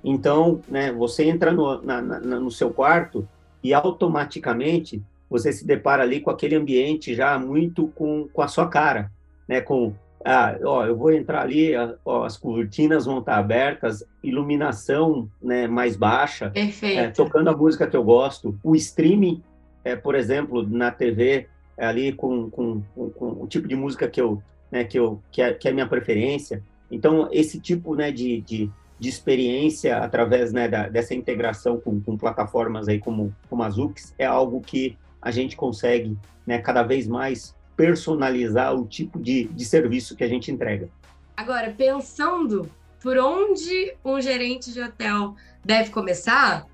Então, 0.08 0.62
né, 0.68 0.92
você 0.92 1.24
entra 1.26 1.52
no, 1.52 1.82
na, 1.82 2.00
na, 2.00 2.20
no 2.20 2.52
seu 2.52 2.70
quarto 2.70 3.28
e 3.64 3.74
automaticamente 3.74 5.02
você 5.28 5.52
se 5.52 5.66
depara 5.66 6.04
ali 6.04 6.22
com 6.22 6.30
aquele 6.30 6.54
ambiente 6.54 7.16
já 7.16 7.40
muito 7.40 7.88
com, 7.88 8.28
com 8.32 8.42
a 8.44 8.48
sua 8.48 8.68
cara, 8.68 9.12
né? 9.48 9.62
Com, 9.62 9.96
ah, 10.24 10.56
ó, 10.64 10.86
eu 10.86 10.96
vou 10.96 11.12
entrar 11.12 11.42
ali, 11.42 11.74
ó, 12.06 12.24
as 12.24 12.38
cortinas 12.38 13.06
vão 13.06 13.18
estar 13.18 13.36
abertas, 13.38 14.06
iluminação 14.24 15.28
né, 15.42 15.68
mais 15.68 15.96
baixa, 15.96 16.52
é, 17.00 17.10
tocando 17.10 17.50
a 17.50 17.58
música 17.58 17.88
que 17.88 17.98
eu 17.98 18.04
gosto, 18.04 18.56
o 18.64 18.76
streaming, 18.76 19.42
é, 19.84 19.96
por 19.96 20.14
exemplo, 20.14 20.62
na 20.68 20.92
TV, 20.92 21.48
é, 21.76 21.86
ali 21.88 22.12
com, 22.14 22.48
com, 22.52 22.84
com, 22.94 23.10
com, 23.10 23.44
o 23.44 23.48
tipo 23.48 23.68
de 23.68 23.76
música 23.76 24.08
que 24.08 24.22
eu, 24.22 24.40
né, 24.72 24.84
que 24.84 25.00
eu 25.00 25.20
que 25.32 25.42
é, 25.42 25.52
que 25.52 25.68
é 25.68 25.72
minha 25.72 25.88
preferência. 25.88 26.62
Então, 26.92 27.28
esse 27.32 27.60
tipo 27.60 27.96
né, 27.96 28.12
de, 28.12 28.42
de 28.42 28.72
de 29.00 29.10
experiência 29.10 29.98
através 29.98 30.54
né, 30.54 30.68
da, 30.68 30.88
dessa 30.88 31.14
integração 31.14 31.80
com, 31.80 32.00
com, 32.02 32.18
plataformas 32.18 32.88
aí 32.88 33.00
como, 33.00 33.36
como 33.50 33.64
a 33.64 33.70
Zux 33.70 34.14
é 34.18 34.26
algo 34.26 34.62
que 34.62 34.98
a 35.22 35.32
gente 35.32 35.56
consegue 35.56 36.18
né, 36.46 36.60
cada 36.60 36.84
vez 36.84 37.08
mais 37.08 37.56
personalizar 37.76 38.74
o 38.74 38.86
tipo 38.86 39.20
de, 39.20 39.46
de 39.46 39.66
serviço 39.66 40.16
que 40.16 40.24
a 40.24 40.28
gente 40.28 40.50
entrega. 40.50 40.90
Agora, 41.36 41.74
pensando 41.78 42.70
por 43.02 43.18
onde 43.18 43.94
um 44.04 44.22
gerente 44.22 44.72
de 44.72 44.82
hotel 44.82 45.36
deve 45.64 45.90
começar, 45.90 46.66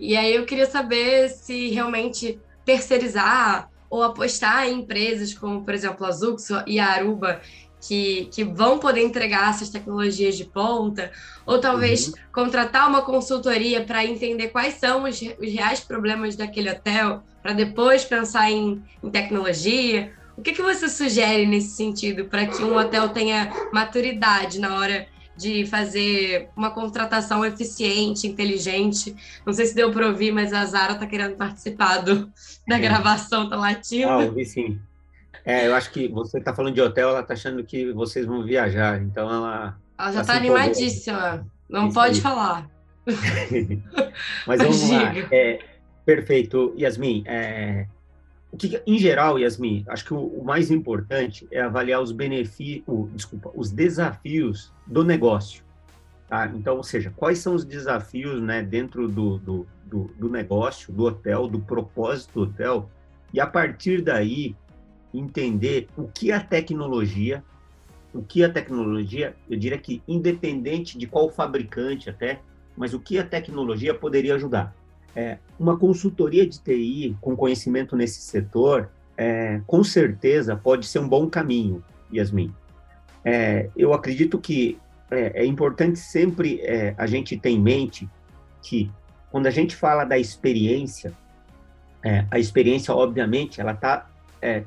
e 0.00 0.16
aí 0.16 0.34
eu 0.34 0.46
queria 0.46 0.66
saber 0.66 1.28
se 1.28 1.68
realmente 1.68 2.40
terceirizar 2.64 3.70
ou 3.90 4.02
apostar 4.02 4.66
em 4.66 4.80
empresas 4.80 5.34
como, 5.34 5.64
por 5.64 5.74
exemplo, 5.74 6.06
a 6.06 6.12
Zux 6.12 6.48
e 6.66 6.78
a 6.78 6.86
Aruba, 6.86 7.40
que, 7.80 8.28
que 8.32 8.44
vão 8.44 8.78
poder 8.78 9.02
entregar 9.02 9.50
essas 9.50 9.68
tecnologias 9.68 10.36
de 10.36 10.44
ponta, 10.44 11.10
ou 11.46 11.60
talvez 11.60 12.08
uhum. 12.08 12.14
contratar 12.32 12.88
uma 12.88 13.02
consultoria 13.02 13.82
para 13.84 14.04
entender 14.04 14.48
quais 14.48 14.74
são 14.74 15.04
os, 15.04 15.20
os, 15.20 15.52
reais 15.52 15.80
problemas 15.80 16.36
daquele 16.36 16.70
hotel, 16.70 17.22
para 17.42 17.52
depois 17.52 18.04
pensar 18.04 18.50
em, 18.50 18.82
em 19.02 19.10
tecnologia. 19.10 20.12
O 20.36 20.42
que, 20.42 20.52
que 20.52 20.62
você 20.62 20.88
sugere 20.88 21.46
nesse 21.46 21.70
sentido 21.70 22.26
para 22.26 22.46
que 22.46 22.62
um 22.62 22.76
hotel 22.76 23.08
tenha 23.08 23.52
maturidade 23.72 24.60
na 24.60 24.76
hora 24.76 25.06
de 25.38 25.64
fazer 25.66 26.48
uma 26.56 26.70
contratação 26.72 27.44
eficiente, 27.44 28.26
inteligente. 28.26 29.14
Não 29.46 29.52
sei 29.52 29.66
se 29.66 29.74
deu 29.74 29.92
para 29.92 30.08
ouvir, 30.08 30.32
mas 30.32 30.52
a 30.52 30.64
Zara 30.64 30.94
está 30.94 31.06
querendo 31.06 31.36
participar 31.36 31.98
do, 31.98 32.28
da 32.66 32.76
é. 32.76 32.80
gravação, 32.80 33.48
tá 33.48 33.54
latindo. 33.54 34.08
Ah, 34.08 34.18
ouvi 34.18 34.44
sim. 34.44 34.80
É, 35.48 35.66
eu 35.66 35.74
acho 35.74 35.90
que 35.90 36.08
você 36.08 36.36
está 36.36 36.54
falando 36.54 36.74
de 36.74 36.82
hotel, 36.82 37.08
ela 37.08 37.20
está 37.20 37.32
achando 37.32 37.64
que 37.64 37.90
vocês 37.90 38.26
vão 38.26 38.44
viajar, 38.44 39.00
então 39.00 39.32
ela. 39.32 39.78
Ela 39.98 40.12
já 40.12 40.20
está 40.20 40.34
animadíssima. 40.34 41.46
Não 41.66 41.86
Isso 41.86 41.94
pode 41.94 42.16
aí. 42.16 42.20
falar. 42.20 42.70
Mas 44.46 44.58
vamos 44.60 44.90
lá. 44.90 45.14
É, 45.32 45.60
perfeito, 46.04 46.74
Yasmin. 46.78 47.22
É, 47.24 47.86
o 48.52 48.58
que, 48.58 48.82
em 48.86 48.98
geral, 48.98 49.38
Yasmin, 49.38 49.86
acho 49.88 50.04
que 50.04 50.12
o, 50.12 50.18
o 50.18 50.44
mais 50.44 50.70
importante 50.70 51.48
é 51.50 51.62
avaliar 51.62 52.02
os 52.02 52.12
benefícios, 52.12 53.10
desculpa, 53.14 53.50
os 53.54 53.72
desafios 53.72 54.70
do 54.86 55.02
negócio. 55.02 55.64
Tá? 56.28 56.46
Então, 56.54 56.76
ou 56.76 56.84
seja, 56.84 57.10
quais 57.16 57.38
são 57.38 57.54
os 57.54 57.64
desafios 57.64 58.42
né, 58.42 58.62
dentro 58.62 59.08
do, 59.08 59.38
do, 59.38 59.66
do, 59.86 60.10
do 60.14 60.28
negócio, 60.28 60.92
do 60.92 61.04
hotel, 61.04 61.48
do 61.48 61.58
propósito 61.58 62.34
do 62.34 62.42
hotel, 62.42 62.90
e 63.32 63.40
a 63.40 63.46
partir 63.46 64.02
daí 64.02 64.54
entender 65.12 65.88
o 65.96 66.04
que 66.04 66.30
a 66.32 66.40
tecnologia, 66.40 67.42
o 68.12 68.22
que 68.22 68.44
a 68.44 68.50
tecnologia, 68.50 69.34
eu 69.48 69.58
diria 69.58 69.78
que 69.78 70.02
independente 70.06 70.98
de 70.98 71.06
qual 71.06 71.30
fabricante 71.30 72.10
até, 72.10 72.40
mas 72.76 72.94
o 72.94 73.00
que 73.00 73.18
a 73.18 73.24
tecnologia 73.24 73.94
poderia 73.94 74.34
ajudar. 74.34 74.74
É, 75.16 75.38
uma 75.58 75.76
consultoria 75.76 76.46
de 76.46 76.60
TI 76.60 77.16
com 77.20 77.36
conhecimento 77.36 77.96
nesse 77.96 78.20
setor, 78.20 78.90
é, 79.16 79.60
com 79.66 79.82
certeza 79.82 80.54
pode 80.54 80.86
ser 80.86 81.00
um 81.00 81.08
bom 81.08 81.28
caminho, 81.28 81.82
Yasmin. 82.12 82.54
É, 83.24 83.68
eu 83.76 83.92
acredito 83.92 84.38
que 84.38 84.78
é, 85.10 85.42
é 85.42 85.44
importante 85.44 85.98
sempre 85.98 86.60
é, 86.60 86.94
a 86.96 87.06
gente 87.06 87.36
ter 87.36 87.50
em 87.50 87.60
mente 87.60 88.08
que 88.62 88.90
quando 89.30 89.46
a 89.46 89.50
gente 89.50 89.74
fala 89.74 90.04
da 90.04 90.18
experiência, 90.18 91.12
é, 92.04 92.24
a 92.30 92.38
experiência, 92.38 92.94
obviamente, 92.94 93.60
ela 93.60 93.72
está 93.72 94.08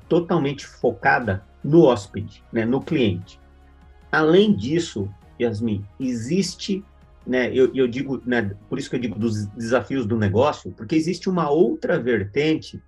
totalmente 0.09 0.65
focada 0.65 1.43
no 1.63 1.83
hóspede, 1.83 2.43
né, 2.51 2.65
no 2.65 2.81
cliente. 2.81 3.39
Além 4.11 4.53
disso, 4.53 5.09
Yasmin, 5.39 5.85
existe 5.99 6.83
né, 7.25 7.51
eu, 7.53 7.71
eu 7.75 7.87
digo, 7.87 8.21
né, 8.25 8.51
por 8.67 8.79
isso 8.79 8.89
que 8.89 8.95
eu 8.95 8.99
digo 8.99 9.17
dos 9.17 9.45
desafios 9.47 10.05
do 10.05 10.17
negócio, 10.17 10.71
porque 10.71 10.95
existe 10.95 11.29
uma 11.29 11.49
outra 11.49 11.99
vertente 11.99 12.81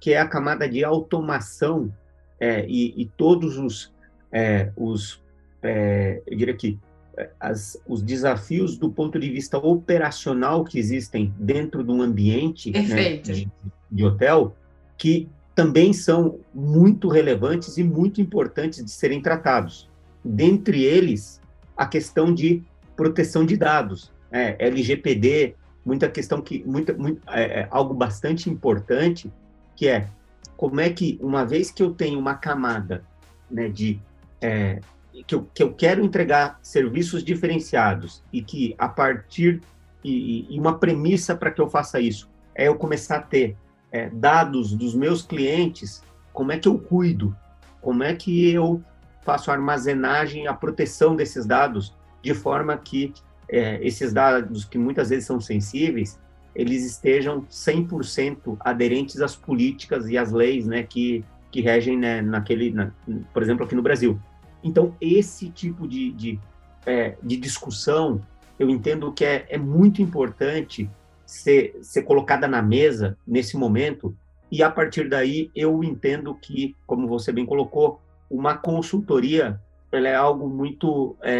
que 0.00 0.12
é 0.12 0.20
a 0.20 0.28
camada 0.28 0.68
de 0.68 0.84
automação 0.84 1.92
é, 2.38 2.64
e, 2.68 2.94
e, 3.00 3.06
todos 3.06 3.58
os, 3.58 3.92
é, 4.30 4.70
os 4.76 5.22
é, 5.62 6.22
eu 6.26 6.36
diria 6.36 6.54
que 6.54 6.78
é, 7.16 7.30
as, 7.40 7.80
os 7.86 8.02
desafios 8.02 8.76
do 8.76 8.90
ponto 8.90 9.18
de 9.18 9.30
vista 9.30 9.56
operacional 9.56 10.62
que 10.62 10.78
existem 10.78 11.32
dentro 11.38 11.82
de 11.82 11.90
um 11.90 12.02
ambiente 12.02 12.70
né, 12.70 13.16
de, 13.16 13.50
de 13.90 14.04
hotel, 14.04 14.54
que 14.98 15.28
também 15.54 15.92
são 15.92 16.40
muito 16.52 17.08
relevantes 17.08 17.78
e 17.78 17.84
muito 17.84 18.20
importantes 18.20 18.84
de 18.84 18.90
serem 18.90 19.22
tratados. 19.22 19.88
Dentre 20.24 20.82
eles, 20.82 21.40
a 21.76 21.86
questão 21.86 22.34
de 22.34 22.62
proteção 22.96 23.44
de 23.44 23.56
dados, 23.56 24.12
é, 24.30 24.56
LGPD, 24.58 25.54
muita 25.84 26.08
questão 26.08 26.40
que 26.40 26.64
muita, 26.64 26.92
muito, 26.94 27.20
é, 27.28 27.60
é, 27.60 27.68
algo 27.70 27.94
bastante 27.94 28.48
importante 28.48 29.30
que 29.76 29.88
é 29.88 30.08
como 30.56 30.80
é 30.80 30.88
que 30.88 31.18
uma 31.20 31.44
vez 31.44 31.70
que 31.70 31.82
eu 31.82 31.92
tenho 31.92 32.18
uma 32.18 32.34
camada 32.34 33.04
né, 33.50 33.68
de 33.68 34.00
é, 34.40 34.80
que, 35.26 35.34
eu, 35.34 35.48
que 35.52 35.62
eu 35.62 35.72
quero 35.72 36.04
entregar 36.04 36.58
serviços 36.62 37.22
diferenciados 37.22 38.22
e 38.32 38.42
que 38.42 38.74
a 38.78 38.88
partir 38.88 39.60
e, 40.02 40.46
e 40.48 40.58
uma 40.58 40.78
premissa 40.78 41.34
para 41.34 41.50
que 41.50 41.60
eu 41.60 41.68
faça 41.68 42.00
isso 42.00 42.28
é 42.54 42.68
eu 42.68 42.76
começar 42.76 43.16
a 43.16 43.22
ter 43.22 43.56
é, 43.94 44.10
dados 44.10 44.72
dos 44.72 44.92
meus 44.92 45.22
clientes, 45.22 46.02
como 46.32 46.50
é 46.50 46.58
que 46.58 46.66
eu 46.66 46.76
cuido, 46.76 47.34
como 47.80 48.02
é 48.02 48.12
que 48.12 48.50
eu 48.50 48.82
faço 49.24 49.52
a 49.52 49.54
armazenagem, 49.54 50.48
a 50.48 50.52
proteção 50.52 51.14
desses 51.14 51.46
dados 51.46 51.94
de 52.20 52.34
forma 52.34 52.76
que 52.76 53.14
é, 53.48 53.78
esses 53.86 54.12
dados, 54.12 54.64
que 54.64 54.76
muitas 54.76 55.10
vezes 55.10 55.26
são 55.26 55.40
sensíveis, 55.40 56.18
eles 56.56 56.84
estejam 56.84 57.42
100% 57.42 58.56
aderentes 58.58 59.20
às 59.20 59.36
políticas 59.36 60.08
e 60.08 60.18
às 60.18 60.32
leis 60.32 60.66
né, 60.66 60.82
que, 60.82 61.24
que 61.52 61.60
regem 61.60 61.96
né, 61.96 62.20
naquele, 62.20 62.72
na, 62.72 62.90
por 63.32 63.44
exemplo, 63.44 63.64
aqui 63.64 63.76
no 63.76 63.82
Brasil. 63.82 64.20
Então, 64.64 64.96
esse 65.00 65.50
tipo 65.50 65.86
de, 65.86 66.10
de, 66.10 66.40
é, 66.84 67.16
de 67.22 67.36
discussão, 67.36 68.20
eu 68.58 68.68
entendo 68.68 69.12
que 69.12 69.24
é, 69.24 69.46
é 69.48 69.58
muito 69.58 70.02
importante 70.02 70.90
ser, 71.34 71.76
ser 71.82 72.02
colocada 72.02 72.46
na 72.46 72.62
mesa 72.62 73.16
nesse 73.26 73.56
momento, 73.56 74.16
e 74.50 74.62
a 74.62 74.70
partir 74.70 75.08
daí 75.08 75.50
eu 75.54 75.82
entendo 75.82 76.34
que, 76.34 76.76
como 76.86 77.08
você 77.08 77.32
bem 77.32 77.44
colocou, 77.44 78.00
uma 78.30 78.56
consultoria 78.56 79.60
ela 79.92 80.08
é 80.08 80.14
algo 80.14 80.48
muito 80.48 81.16
é, 81.22 81.34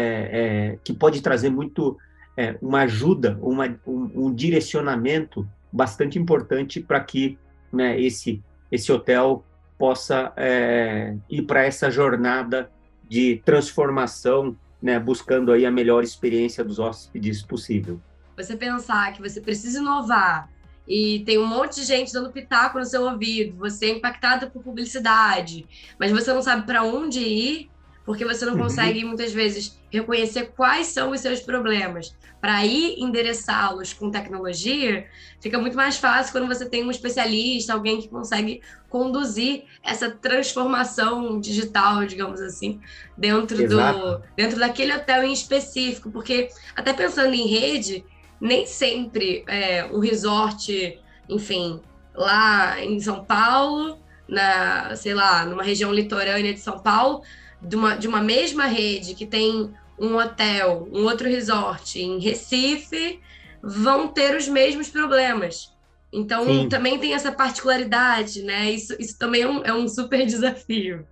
é, 0.73 0.79
que 0.81 0.93
pode 0.93 1.21
trazer 1.21 1.49
muito 1.49 1.97
é, 2.37 2.57
uma 2.61 2.81
ajuda, 2.81 3.37
uma, 3.41 3.67
um, 3.85 4.27
um, 4.27 4.33
direcionamento 4.33 5.45
bastante 5.71 6.17
importante 6.17 6.79
para 6.79 7.01
que 7.01 7.37
né, 7.71 7.99
esse 7.99 8.41
esse 8.71 8.91
hotel 8.91 9.43
possa 9.77 10.31
é, 10.37 11.15
ir 11.29 11.41
para 11.43 11.65
essa 11.65 11.91
jornada 11.91 12.71
de 13.07 13.41
transformação, 13.45 14.55
né, 14.81 14.99
buscando 14.99 15.51
aí 15.51 15.65
a 15.65 15.71
melhor 15.71 16.03
experiência 16.03 16.63
dos 16.63 16.79
hóspedes 16.79 17.41
possível. 17.41 17.99
Você 18.35 18.55
pensar 18.55 19.13
que 19.13 19.21
você 19.21 19.39
precisa 19.39 19.79
inovar 19.79 20.49
e 20.87 21.23
tem 21.25 21.37
um 21.37 21.47
monte 21.47 21.75
de 21.75 21.83
gente 21.83 22.13
dando 22.13 22.31
pitaco 22.31 22.77
no 22.77 22.85
seu 22.85 23.03
ouvido, 23.03 23.57
você 23.57 23.87
é 23.87 23.89
impactado 23.89 24.51
por 24.51 24.61
publicidade, 24.61 25.65
mas 25.99 26.11
você 26.11 26.31
não 26.31 26.41
sabe 26.41 26.65
para 26.65 26.83
onde 26.83 27.19
ir, 27.19 27.71
porque 28.05 28.23
você 28.23 28.45
não 28.45 28.53
uhum. 28.53 28.59
consegue 28.59 29.03
muitas 29.03 29.33
vezes 29.33 29.79
reconhecer 29.89 30.51
quais 30.55 30.87
são 30.87 31.09
os 31.11 31.21
seus 31.21 31.39
problemas. 31.39 32.15
Para 32.39 32.63
ir 32.63 32.99
endereçá-los 32.99 33.93
com 33.93 34.11
tecnologia, 34.11 35.07
fica 35.41 35.57
muito 35.57 35.75
mais 35.75 35.97
fácil 35.97 36.31
quando 36.31 36.47
você 36.47 36.69
tem 36.69 36.85
um 36.85 36.91
especialista, 36.91 37.73
alguém 37.73 37.99
que 37.99 38.07
consegue 38.07 38.61
conduzir 38.87 39.63
essa 39.83 40.11
transformação 40.11 41.39
digital, 41.39 42.05
digamos 42.05 42.39
assim, 42.39 42.79
dentro 43.17 43.67
do 43.67 44.21
dentro 44.35 44.59
daquele 44.59 44.93
hotel 44.93 45.23
em 45.23 45.33
específico, 45.33 46.11
porque 46.11 46.49
até 46.75 46.93
pensando 46.93 47.33
em 47.33 47.47
rede, 47.47 48.05
nem 48.39 48.65
sempre 48.65 49.43
é, 49.47 49.85
o 49.85 49.99
resort, 49.99 50.99
enfim, 51.29 51.81
lá 52.13 52.83
em 52.83 52.99
São 52.99 53.23
Paulo, 53.23 53.99
na, 54.27 54.95
sei 54.95 55.13
lá, 55.13 55.45
numa 55.45 55.63
região 55.63 55.93
litorânea 55.93 56.53
de 56.53 56.59
São 56.59 56.79
Paulo, 56.79 57.21
de 57.61 57.75
uma, 57.75 57.95
de 57.95 58.07
uma 58.07 58.21
mesma 58.21 58.65
rede 58.65 59.15
que 59.15 59.25
tem 59.25 59.73
um 59.99 60.15
hotel, 60.17 60.87
um 60.91 61.03
outro 61.03 61.27
resort 61.27 61.99
em 61.99 62.19
Recife, 62.19 63.19
vão 63.61 64.07
ter 64.07 64.35
os 64.35 64.47
mesmos 64.47 64.89
problemas. 64.89 65.73
Então, 66.11 66.45
Sim. 66.45 66.69
também 66.69 66.99
tem 66.99 67.13
essa 67.13 67.31
particularidade, 67.31 68.43
né? 68.43 68.71
Isso, 68.71 68.95
isso 68.99 69.17
também 69.17 69.41
é 69.41 69.47
um, 69.47 69.63
é 69.65 69.73
um 69.73 69.87
super 69.87 70.23
desafio. 70.25 71.05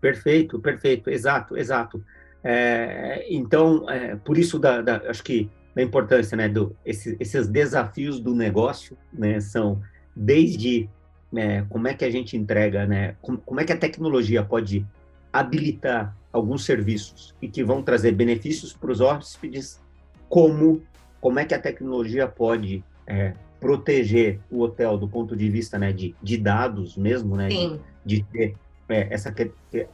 Perfeito, 0.00 0.58
perfeito, 0.58 1.10
exato, 1.10 1.56
exato. 1.56 2.04
É, 2.42 3.26
então, 3.30 3.88
é, 3.88 4.16
por 4.16 4.36
isso, 4.36 4.58
da, 4.58 4.82
da, 4.82 4.96
acho 5.08 5.22
que 5.22 5.48
da 5.74 5.82
importância, 5.82 6.36
né, 6.36 6.48
do, 6.48 6.74
esse, 6.84 7.16
esses 7.18 7.48
desafios 7.48 8.20
do 8.20 8.34
negócio, 8.34 8.96
né, 9.12 9.40
são 9.40 9.80
desde 10.14 10.88
né, 11.32 11.66
como 11.68 11.88
é 11.88 11.94
que 11.94 12.04
a 12.04 12.10
gente 12.10 12.36
entrega, 12.36 12.86
né, 12.86 13.16
como, 13.20 13.38
como 13.38 13.60
é 13.60 13.64
que 13.64 13.72
a 13.72 13.76
tecnologia 13.76 14.42
pode 14.42 14.86
habilitar 15.32 16.16
alguns 16.32 16.64
serviços 16.64 17.34
e 17.42 17.48
que 17.48 17.64
vão 17.64 17.82
trazer 17.82 18.12
benefícios 18.12 18.72
para 18.72 18.92
os 18.92 19.00
hóspedes, 19.00 19.80
como 20.28 20.82
como 21.24 21.38
é 21.38 21.44
que 21.46 21.54
a 21.54 21.58
tecnologia 21.58 22.28
pode 22.28 22.84
é, 23.06 23.32
proteger 23.58 24.40
o 24.50 24.60
hotel 24.60 24.98
do 24.98 25.08
ponto 25.08 25.34
de 25.34 25.48
vista 25.48 25.78
né, 25.78 25.90
de, 25.90 26.14
de 26.22 26.36
dados 26.36 26.98
mesmo, 26.98 27.34
né, 27.34 27.48
de, 27.48 27.80
de, 28.04 28.22
ter 28.24 28.54
é, 28.90 29.08
essa, 29.10 29.34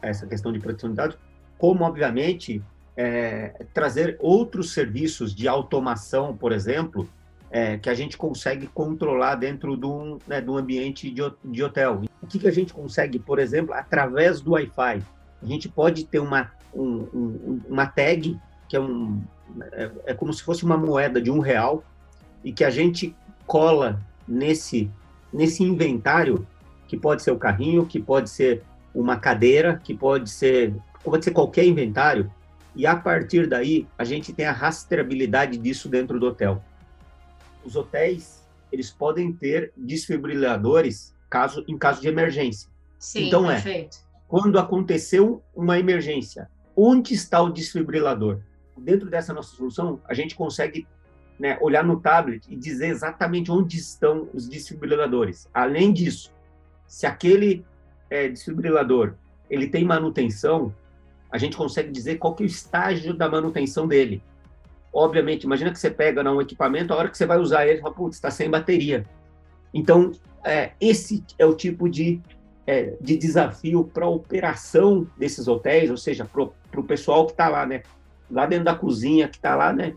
essa 0.02 0.26
questão 0.26 0.52
de 0.52 0.58
proteção 0.58 0.90
de 0.90 0.96
dados, 0.96 1.16
como, 1.56 1.84
obviamente, 1.84 2.60
é, 3.02 3.54
trazer 3.72 4.18
outros 4.20 4.74
serviços 4.74 5.34
de 5.34 5.48
automação, 5.48 6.36
por 6.36 6.52
exemplo, 6.52 7.08
é, 7.50 7.78
que 7.78 7.88
a 7.88 7.94
gente 7.94 8.14
consegue 8.18 8.66
controlar 8.66 9.36
dentro 9.36 9.74
de 9.74 9.86
um, 9.86 10.18
né, 10.28 10.38
de 10.42 10.50
um 10.50 10.58
ambiente 10.58 11.10
de, 11.10 11.22
de 11.42 11.64
hotel. 11.64 12.02
O 12.20 12.26
que, 12.26 12.38
que 12.38 12.46
a 12.46 12.52
gente 12.52 12.74
consegue, 12.74 13.18
por 13.18 13.38
exemplo, 13.38 13.72
através 13.72 14.42
do 14.42 14.50
Wi-Fi? 14.50 15.02
a 15.42 15.46
gente 15.46 15.66
pode 15.66 16.04
ter 16.04 16.18
uma, 16.18 16.52
um, 16.74 17.08
um, 17.14 17.60
uma 17.70 17.86
tag, 17.86 18.38
que 18.68 18.76
é, 18.76 18.80
um, 18.80 19.22
é, 19.72 19.90
é 20.04 20.14
como 20.14 20.30
se 20.34 20.42
fosse 20.42 20.62
uma 20.62 20.76
moeda 20.76 21.22
de 21.22 21.30
um 21.30 21.38
real, 21.38 21.82
e 22.44 22.52
que 22.52 22.64
a 22.64 22.68
gente 22.68 23.16
cola 23.46 23.98
nesse, 24.28 24.90
nesse 25.32 25.64
inventário, 25.64 26.46
que 26.86 26.98
pode 26.98 27.22
ser 27.22 27.30
o 27.30 27.38
carrinho, 27.38 27.86
que 27.86 27.98
pode 27.98 28.28
ser 28.28 28.62
uma 28.94 29.16
cadeira, 29.16 29.80
que 29.82 29.94
pode 29.94 30.28
ser, 30.28 30.74
pode 31.02 31.24
ser 31.24 31.30
qualquer 31.30 31.64
inventário, 31.64 32.30
e 32.74 32.86
a 32.86 32.96
partir 32.96 33.46
daí 33.46 33.86
a 33.98 34.04
gente 34.04 34.32
tem 34.32 34.46
a 34.46 34.52
rastreabilidade 34.52 35.58
disso 35.58 35.88
dentro 35.88 36.18
do 36.18 36.26
hotel. 36.26 36.62
Os 37.64 37.76
hotéis, 37.76 38.48
eles 38.72 38.90
podem 38.90 39.32
ter 39.32 39.72
desfibriladores 39.76 41.14
caso, 41.28 41.64
em 41.68 41.76
caso 41.76 42.00
de 42.00 42.08
emergência. 42.08 42.70
Sim, 42.98 43.26
então 43.26 43.50
é, 43.50 43.54
perfeito. 43.54 43.96
é, 43.96 44.20
quando 44.28 44.58
aconteceu 44.58 45.42
uma 45.54 45.78
emergência, 45.78 46.48
onde 46.76 47.14
está 47.14 47.40
o 47.42 47.50
desfibrilador? 47.50 48.40
Dentro 48.76 49.10
dessa 49.10 49.34
nossa 49.34 49.54
solução, 49.54 50.00
a 50.04 50.14
gente 50.14 50.34
consegue 50.34 50.86
né, 51.38 51.58
olhar 51.60 51.84
no 51.84 52.00
tablet 52.00 52.46
e 52.48 52.56
dizer 52.56 52.88
exatamente 52.88 53.50
onde 53.50 53.76
estão 53.76 54.28
os 54.32 54.48
desfibriladores. 54.48 55.48
Além 55.52 55.92
disso, 55.92 56.32
se 56.86 57.06
aquele 57.06 57.64
é, 58.08 58.28
desfibrilador 58.28 59.14
ele 59.48 59.68
tem 59.68 59.84
manutenção, 59.84 60.74
a 61.30 61.38
gente 61.38 61.56
consegue 61.56 61.90
dizer 61.90 62.18
qual 62.18 62.34
que 62.34 62.42
é 62.42 62.46
o 62.46 62.48
estágio 62.48 63.14
da 63.14 63.28
manutenção 63.28 63.86
dele. 63.86 64.22
Obviamente, 64.92 65.44
imagina 65.44 65.70
que 65.70 65.78
você 65.78 65.90
pega 65.90 66.28
um 66.30 66.40
equipamento, 66.40 66.92
a 66.92 66.96
hora 66.96 67.08
que 67.08 67.16
você 67.16 67.26
vai 67.26 67.38
usar 67.38 67.66
ele, 67.66 67.80
fala, 67.80 67.94
putz, 67.94 68.16
está 68.16 68.30
sem 68.30 68.50
bateria. 68.50 69.06
Então, 69.72 70.10
é, 70.44 70.72
esse 70.80 71.24
é 71.38 71.46
o 71.46 71.54
tipo 71.54 71.88
de, 71.88 72.20
é, 72.66 72.94
de 73.00 73.16
desafio 73.16 73.84
para 73.84 74.06
a 74.06 74.08
operação 74.08 75.06
desses 75.16 75.46
hotéis, 75.46 75.90
ou 75.90 75.96
seja, 75.96 76.24
para 76.24 76.80
o 76.80 76.84
pessoal 76.84 77.26
que 77.26 77.32
está 77.32 77.48
lá, 77.48 77.64
né? 77.64 77.82
Lá 78.28 78.46
dentro 78.46 78.64
da 78.64 78.74
cozinha, 78.74 79.28
que 79.28 79.36
está 79.36 79.54
lá, 79.54 79.72
né? 79.72 79.94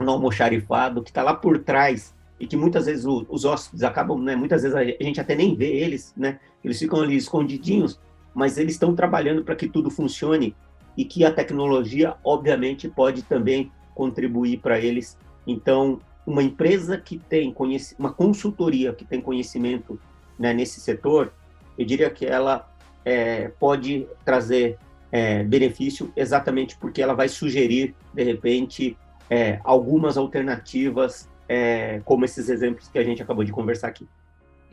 No 0.00 0.10
almoxarifado, 0.10 1.02
que 1.02 1.10
está 1.10 1.22
lá 1.22 1.34
por 1.34 1.58
trás, 1.60 2.14
e 2.38 2.46
que 2.46 2.56
muitas 2.56 2.86
vezes 2.86 3.04
o, 3.04 3.24
os 3.28 3.44
hóspedes 3.44 3.82
acabam, 3.82 4.20
né? 4.20 4.34
Muitas 4.34 4.62
vezes 4.62 4.76
a 4.76 4.84
gente 4.84 5.20
até 5.20 5.34
nem 5.34 5.54
vê 5.54 5.68
eles, 5.68 6.12
né? 6.16 6.40
Eles 6.64 6.78
ficam 6.78 7.00
ali 7.00 7.16
escondidinhos, 7.16 8.00
mas 8.36 8.58
eles 8.58 8.74
estão 8.74 8.94
trabalhando 8.94 9.42
para 9.42 9.56
que 9.56 9.66
tudo 9.66 9.90
funcione 9.90 10.54
e 10.94 11.06
que 11.06 11.24
a 11.24 11.32
tecnologia, 11.32 12.16
obviamente, 12.22 12.86
pode 12.86 13.22
também 13.22 13.72
contribuir 13.94 14.58
para 14.58 14.78
eles. 14.78 15.18
Então, 15.46 15.98
uma 16.26 16.42
empresa 16.42 16.98
que 16.98 17.18
tem 17.18 17.54
uma 17.98 18.12
consultoria 18.12 18.92
que 18.92 19.06
tem 19.06 19.22
conhecimento 19.22 19.98
né, 20.38 20.52
nesse 20.52 20.80
setor, 20.80 21.32
eu 21.78 21.86
diria 21.86 22.10
que 22.10 22.26
ela 22.26 22.70
é, 23.06 23.48
pode 23.58 24.06
trazer 24.22 24.76
é, 25.10 25.42
benefício 25.42 26.12
exatamente 26.14 26.76
porque 26.76 27.00
ela 27.00 27.14
vai 27.14 27.30
sugerir, 27.30 27.94
de 28.12 28.22
repente, 28.22 28.98
é, 29.30 29.60
algumas 29.64 30.18
alternativas, 30.18 31.26
é, 31.48 32.02
como 32.04 32.26
esses 32.26 32.50
exemplos 32.50 32.86
que 32.88 32.98
a 32.98 33.02
gente 33.02 33.22
acabou 33.22 33.44
de 33.44 33.52
conversar 33.52 33.88
aqui. 33.88 34.06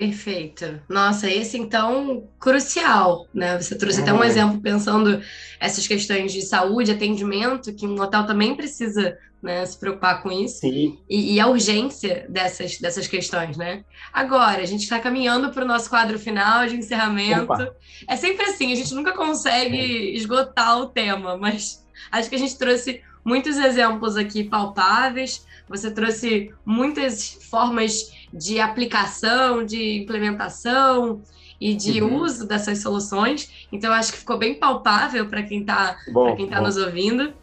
Perfeito. 0.07 0.81
Nossa, 0.89 1.29
esse 1.29 1.57
então 1.57 2.27
crucial, 2.39 3.27
né? 3.33 3.61
Você 3.61 3.77
trouxe 3.77 4.01
até 4.01 4.11
um 4.11 4.23
é. 4.23 4.27
exemplo 4.27 4.59
pensando 4.59 5.21
essas 5.59 5.87
questões 5.87 6.33
de 6.33 6.41
saúde, 6.41 6.91
atendimento, 6.91 7.73
que 7.73 7.87
um 7.87 7.99
hotel 8.01 8.25
também 8.25 8.53
precisa 8.53 9.17
né, 9.41 9.65
se 9.65 9.77
preocupar 9.77 10.21
com 10.21 10.31
isso. 10.31 10.59
Sim. 10.59 10.99
E, 11.09 11.35
e 11.35 11.39
a 11.39 11.47
urgência 11.47 12.25
dessas, 12.27 12.79
dessas 12.79 13.07
questões, 13.07 13.55
né? 13.55 13.85
Agora, 14.11 14.61
a 14.61 14.65
gente 14.65 14.83
está 14.83 14.99
caminhando 14.99 15.51
para 15.51 15.63
o 15.63 15.67
nosso 15.67 15.89
quadro 15.89 16.19
final 16.19 16.67
de 16.67 16.75
encerramento. 16.75 17.53
Opa. 17.53 17.73
É 18.07 18.15
sempre 18.17 18.45
assim, 18.45 18.73
a 18.73 18.75
gente 18.75 18.93
nunca 18.93 19.13
consegue 19.13 19.77
é. 19.77 20.15
esgotar 20.15 20.79
o 20.79 20.87
tema, 20.87 21.37
mas 21.37 21.85
acho 22.11 22.29
que 22.29 22.35
a 22.35 22.39
gente 22.39 22.57
trouxe 22.57 23.01
muitos 23.23 23.57
exemplos 23.57 24.17
aqui 24.17 24.43
palpáveis. 24.43 25.45
Você 25.67 25.91
trouxe 25.91 26.53
muitas 26.65 27.37
formas 27.49 28.11
de 28.33 28.59
aplicação, 28.59 29.65
de 29.65 30.01
implementação 30.01 31.21
e 31.59 31.73
de 31.73 32.01
uhum. 32.01 32.17
uso 32.17 32.47
dessas 32.47 32.79
soluções. 32.79 33.67
Então, 33.71 33.93
acho 33.93 34.11
que 34.11 34.19
ficou 34.19 34.37
bem 34.37 34.55
palpável 34.55 35.27
para 35.27 35.43
quem 35.43 35.61
está 35.61 35.97
tá 36.49 36.61
nos 36.61 36.77
ouvindo. 36.77 37.33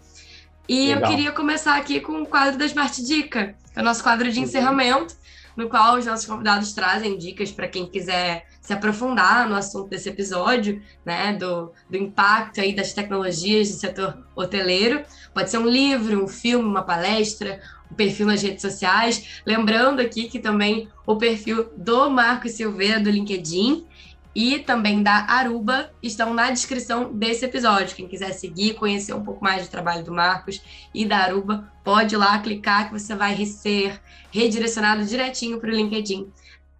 E 0.68 0.88
Legal. 0.88 1.02
eu 1.02 1.08
queria 1.08 1.32
começar 1.32 1.76
aqui 1.76 2.00
com 2.00 2.22
o 2.22 2.26
quadro 2.26 2.58
da 2.58 2.66
Smart 2.66 3.02
Dica, 3.04 3.54
que 3.72 3.78
é 3.78 3.82
o 3.82 3.84
nosso 3.84 4.02
quadro 4.02 4.30
de 4.30 4.38
uhum. 4.38 4.44
encerramento, 4.44 5.16
no 5.60 5.68
qual 5.68 5.98
os 5.98 6.06
nossos 6.06 6.24
convidados 6.24 6.72
trazem 6.72 7.18
dicas 7.18 7.52
para 7.52 7.68
quem 7.68 7.86
quiser 7.86 8.46
se 8.62 8.72
aprofundar 8.72 9.46
no 9.46 9.54
assunto 9.54 9.90
desse 9.90 10.08
episódio, 10.08 10.80
né, 11.04 11.34
do, 11.34 11.70
do 11.88 11.98
impacto 11.98 12.62
aí 12.62 12.74
das 12.74 12.94
tecnologias 12.94 13.68
do 13.68 13.74
setor 13.74 14.26
hoteleiro. 14.34 15.02
Pode 15.34 15.50
ser 15.50 15.58
um 15.58 15.68
livro, 15.68 16.24
um 16.24 16.26
filme, 16.26 16.64
uma 16.64 16.82
palestra, 16.82 17.60
o 17.90 17.94
perfil 17.94 18.26
nas 18.26 18.40
redes 18.40 18.62
sociais. 18.62 19.42
Lembrando 19.44 20.00
aqui 20.00 20.30
que 20.30 20.38
também 20.38 20.88
o 21.06 21.16
perfil 21.16 21.68
do 21.76 22.08
Marco 22.08 22.48
Silveira 22.48 22.98
do 22.98 23.10
LinkedIn 23.10 23.86
e 24.34 24.60
também 24.60 25.02
da 25.02 25.26
Aruba 25.28 25.90
estão 26.02 26.32
na 26.32 26.50
descrição 26.50 27.12
desse 27.12 27.44
episódio. 27.44 27.96
Quem 27.96 28.06
quiser 28.06 28.32
seguir, 28.32 28.74
conhecer 28.74 29.12
um 29.12 29.24
pouco 29.24 29.42
mais 29.42 29.66
do 29.66 29.70
trabalho 29.70 30.04
do 30.04 30.12
Marcos 30.12 30.62
e 30.94 31.04
da 31.04 31.18
Aruba, 31.18 31.70
pode 31.82 32.14
ir 32.14 32.18
lá 32.18 32.38
clicar 32.38 32.86
que 32.86 32.98
você 32.98 33.14
vai 33.14 33.44
ser 33.44 34.00
redirecionado 34.30 35.04
direitinho 35.04 35.58
para 35.58 35.70
o 35.70 35.74
LinkedIn 35.74 36.30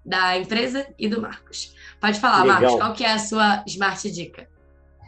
da 0.05 0.39
empresa 0.39 0.87
e 0.99 1.09
do 1.09 1.21
Marcos. 1.21 1.75
Pode 2.01 2.21
falar, 2.21 2.43
Legal. 2.43 2.61
Marcos, 2.61 2.79
qual 2.79 2.93
que 2.95 3.05
é 3.05 3.13
a 3.13 3.19
sua 3.19 3.63
Smart 3.67 4.11
Dica? 4.11 4.49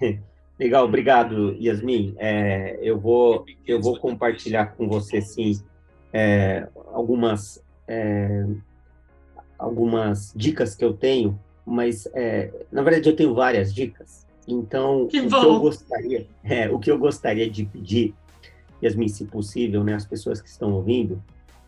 Legal, 0.59 0.85
obrigado, 0.85 1.57
Yasmin. 1.61 2.14
É, 2.18 2.78
eu, 2.83 2.98
vou, 2.98 3.44
eu 3.66 3.81
vou 3.81 3.98
compartilhar 3.98 4.66
com 4.76 4.88
você, 4.88 5.20
sim, 5.20 5.61
é, 6.12 6.68
algumas, 6.92 7.64
é, 7.88 8.46
algumas 9.59 10.33
dicas 10.37 10.74
que 10.74 10.85
eu 10.85 10.92
tenho, 10.92 11.40
mas 11.64 12.07
é, 12.14 12.51
na 12.70 12.83
verdade 12.83 13.09
eu 13.09 13.16
tenho 13.16 13.35
várias 13.35 13.72
dicas. 13.72 14.27
Então, 14.46 15.07
que 15.07 15.20
o 15.20 15.29
que 15.29 15.35
eu 15.35 15.61
gostaria, 15.61 16.27
é, 16.42 16.68
o 16.68 16.79
que 16.79 16.90
eu 16.90 16.98
gostaria 16.98 17.48
de 17.48 17.64
pedir, 17.64 18.14
Yasmin, 18.83 19.09
se 19.09 19.25
possível, 19.25 19.85
né, 19.85 19.94
as 19.94 20.05
pessoas 20.05 20.42
que 20.42 20.48
estão 20.48 20.72
ouvindo, 20.72 21.22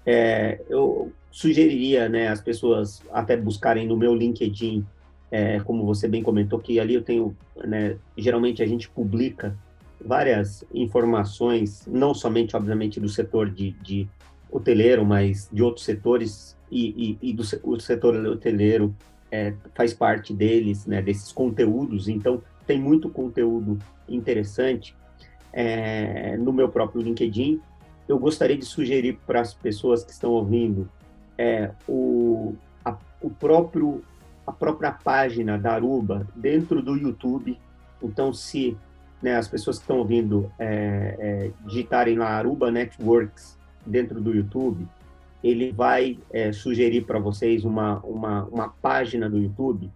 é, 0.04 0.60
eu 0.68 1.12
sugeriria, 1.30 2.08
né, 2.08 2.28
as 2.28 2.40
pessoas 2.40 3.00
até 3.12 3.36
buscarem 3.36 3.86
no 3.86 3.96
meu 3.96 4.14
LinkedIn, 4.14 4.84
é, 5.30 5.60
como 5.60 5.84
você 5.84 6.08
bem 6.08 6.22
comentou, 6.22 6.58
que 6.58 6.78
ali 6.80 6.94
eu 6.94 7.02
tenho, 7.02 7.36
né, 7.64 7.96
geralmente 8.16 8.62
a 8.62 8.66
gente 8.66 8.88
publica 8.88 9.56
várias 10.04 10.64
informações, 10.74 11.86
não 11.86 12.12
somente, 12.12 12.56
obviamente, 12.56 13.00
do 13.00 13.08
setor 13.08 13.50
de, 13.50 13.70
de 13.82 14.08
hoteleiro, 14.50 15.04
mas 15.04 15.48
de 15.52 15.62
outros 15.62 15.84
setores, 15.84 16.56
e, 16.70 17.18
e, 17.22 17.30
e 17.30 17.32
do 17.32 17.44
setor 17.80 18.14
hoteleiro 18.26 18.94
é, 19.34 19.52
faz 19.74 19.92
parte 19.92 20.32
deles, 20.32 20.86
né, 20.86 21.02
desses 21.02 21.32
conteúdos, 21.32 22.06
então 22.06 22.40
tem 22.64 22.80
muito 22.80 23.08
conteúdo 23.08 23.78
interessante 24.08 24.96
é, 25.52 26.36
no 26.36 26.52
meu 26.52 26.68
próprio 26.68 27.02
LinkedIn. 27.02 27.60
Eu 28.06 28.16
gostaria 28.16 28.56
de 28.56 28.64
sugerir 28.64 29.18
para 29.26 29.40
as 29.40 29.52
pessoas 29.52 30.04
que 30.04 30.12
estão 30.12 30.30
ouvindo 30.30 30.88
é, 31.36 31.72
o, 31.88 32.54
a, 32.84 32.96
o 33.20 33.28
próprio, 33.28 34.04
a 34.46 34.52
própria 34.52 34.92
página 34.92 35.58
da 35.58 35.72
Aruba 35.72 36.28
dentro 36.36 36.80
do 36.80 36.96
YouTube. 36.96 37.58
Então, 38.00 38.32
se 38.32 38.76
né, 39.20 39.36
as 39.36 39.48
pessoas 39.48 39.78
que 39.78 39.82
estão 39.82 39.98
ouvindo 39.98 40.50
é, 40.60 41.16
é, 41.18 41.50
digitarem 41.66 42.16
lá 42.16 42.28
Aruba 42.28 42.70
Networks 42.70 43.58
dentro 43.84 44.20
do 44.20 44.32
YouTube, 44.32 44.86
ele 45.44 45.70
vai 45.70 46.18
é, 46.32 46.52
sugerir 46.52 47.02
para 47.02 47.18
vocês 47.18 47.66
uma, 47.66 48.00
uma, 48.00 48.44
uma 48.44 48.68
página 48.70 49.28
do 49.28 49.36
YouTube, 49.38 49.90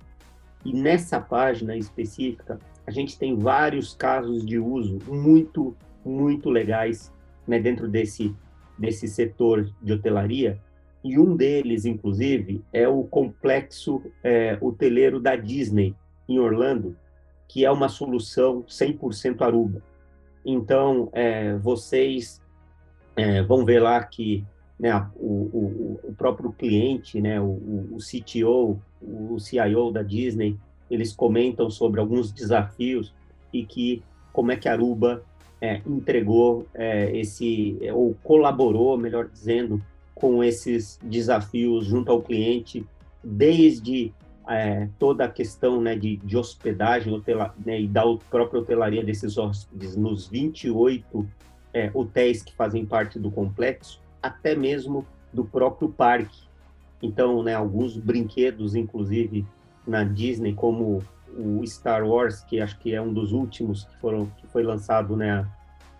e 0.62 0.74
nessa 0.74 1.18
página 1.18 1.74
específica, 1.74 2.61
a 2.87 2.90
gente 2.90 3.18
tem 3.18 3.34
vários 3.34 3.94
casos 3.94 4.44
de 4.44 4.58
uso 4.58 4.98
muito, 5.08 5.74
muito 6.04 6.50
legais 6.50 7.11
né, 7.46 7.58
dentro 7.58 7.88
desse, 7.88 8.37
desse 8.78 9.08
setor 9.08 9.72
de 9.80 9.94
hotelaria, 9.94 10.61
e 11.02 11.18
um 11.18 11.34
deles, 11.34 11.87
inclusive, 11.87 12.62
é 12.70 12.87
o 12.87 13.04
complexo 13.04 14.02
é, 14.22 14.58
hoteleiro 14.61 15.18
da 15.18 15.34
Disney, 15.34 15.94
em 16.28 16.38
Orlando, 16.38 16.94
que 17.49 17.64
é 17.64 17.70
uma 17.70 17.88
solução 17.88 18.64
100% 18.64 19.40
Aruba. 19.40 19.82
Então, 20.44 21.09
é, 21.14 21.57
vocês 21.57 22.42
é, 23.16 23.42
vão 23.42 23.64
ver 23.64 23.80
lá 23.80 24.05
que 24.05 24.44
né, 24.79 24.95
o, 25.16 25.26
o, 25.26 26.01
o, 26.05 26.14
próprio 26.14 26.53
cliente, 26.53 27.20
né, 27.20 27.41
o, 27.41 27.89
o 27.93 27.99
CTO, 27.99 28.79
o 29.03 29.39
CIO 29.41 29.91
da 29.91 30.03
Disney, 30.03 30.57
eles 30.91 31.12
comentam 31.12 31.68
sobre 31.68 32.01
alguns 32.01 32.31
desafios 32.31 33.12
e 33.53 33.64
que 33.64 34.03
como 34.33 34.53
é 34.53 34.57
que 34.57 34.68
Aruba 34.68 35.22
é, 35.61 35.81
entregou 35.87 36.66
é, 36.74 37.16
esse, 37.16 37.76
ou 37.93 38.14
colaborou, 38.22 38.97
melhor 38.97 39.29
dizendo, 39.29 39.83
com 40.14 40.43
esses 40.43 40.99
desafios 41.03 41.87
junto 41.87 42.11
ao 42.12 42.22
cliente, 42.22 42.87
desde 43.22 44.12
é, 44.49 44.89
toda 44.99 45.24
a 45.24 45.29
questão 45.29 45.81
né, 45.81 45.95
de, 45.97 46.16
de 46.16 46.37
hospedagem 46.37 47.12
hotela, 47.12 47.55
né, 47.64 47.81
e 47.81 47.89
da 47.89 48.03
própria 48.31 48.61
hotelaria 48.61 49.05
desses 49.05 49.37
hóspedes 49.37 49.97
nos 49.97 50.29
28 50.29 51.29
é, 51.74 51.91
hotéis 51.93 52.43
que 52.43 52.55
fazem 52.55 52.87
parte 52.87 53.18
do 53.18 53.31
complexo, 53.31 54.01
até 54.22 54.54
mesmo 54.54 55.06
do 55.32 55.44
próprio 55.44 55.88
parque. 55.88 56.48
Então, 57.02 57.42
né, 57.42 57.54
alguns 57.54 57.96
brinquedos, 57.96 58.74
inclusive 58.74 59.46
na 59.86 60.04
Disney, 60.04 60.52
como 60.54 61.02
o 61.36 61.64
Star 61.66 62.06
Wars, 62.06 62.40
que 62.40 62.60
acho 62.60 62.78
que 62.78 62.94
é 62.94 63.00
um 63.00 63.12
dos 63.12 63.32
últimos 63.32 63.84
que 63.84 63.96
foram 63.98 64.26
que 64.38 64.46
foi 64.48 64.62
lançado 64.62 65.16
né, 65.16 65.46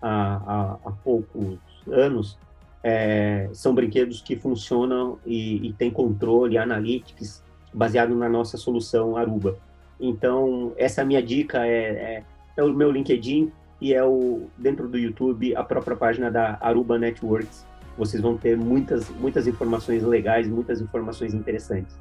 há, 0.01 0.35
há, 0.35 0.77
há 0.85 0.91
poucos 0.91 1.57
anos, 1.89 2.37
é, 2.83 3.49
são 3.53 3.73
brinquedos 3.73 4.21
que 4.21 4.35
funcionam 4.35 5.19
e, 5.25 5.67
e 5.67 5.73
têm 5.73 5.91
controle, 5.91 6.57
analytics, 6.57 7.43
baseado 7.73 8.15
na 8.15 8.29
nossa 8.29 8.57
solução 8.57 9.15
Aruba. 9.15 9.57
Então, 9.99 10.73
essa 10.77 11.01
é 11.01 11.05
minha 11.05 11.21
dica 11.21 11.65
é, 11.65 11.71
é, 11.71 12.23
é, 12.57 12.63
o 12.63 12.73
meu 12.73 12.91
LinkedIn 12.91 13.51
e 13.81 13.93
é 13.93 14.03
o 14.03 14.47
dentro 14.57 14.87
do 14.87 14.97
YouTube 14.97 15.55
a 15.55 15.63
própria 15.63 15.95
página 15.95 16.31
da 16.31 16.57
Aruba 16.61 16.97
Networks. 16.97 17.65
Vocês 17.99 18.23
vão 18.23 18.37
ter 18.37 18.55
muitas 18.57 19.09
muitas 19.09 19.45
informações 19.45 20.03
legais, 20.03 20.47
muitas 20.47 20.79
informações 20.79 21.33
interessantes. 21.33 21.95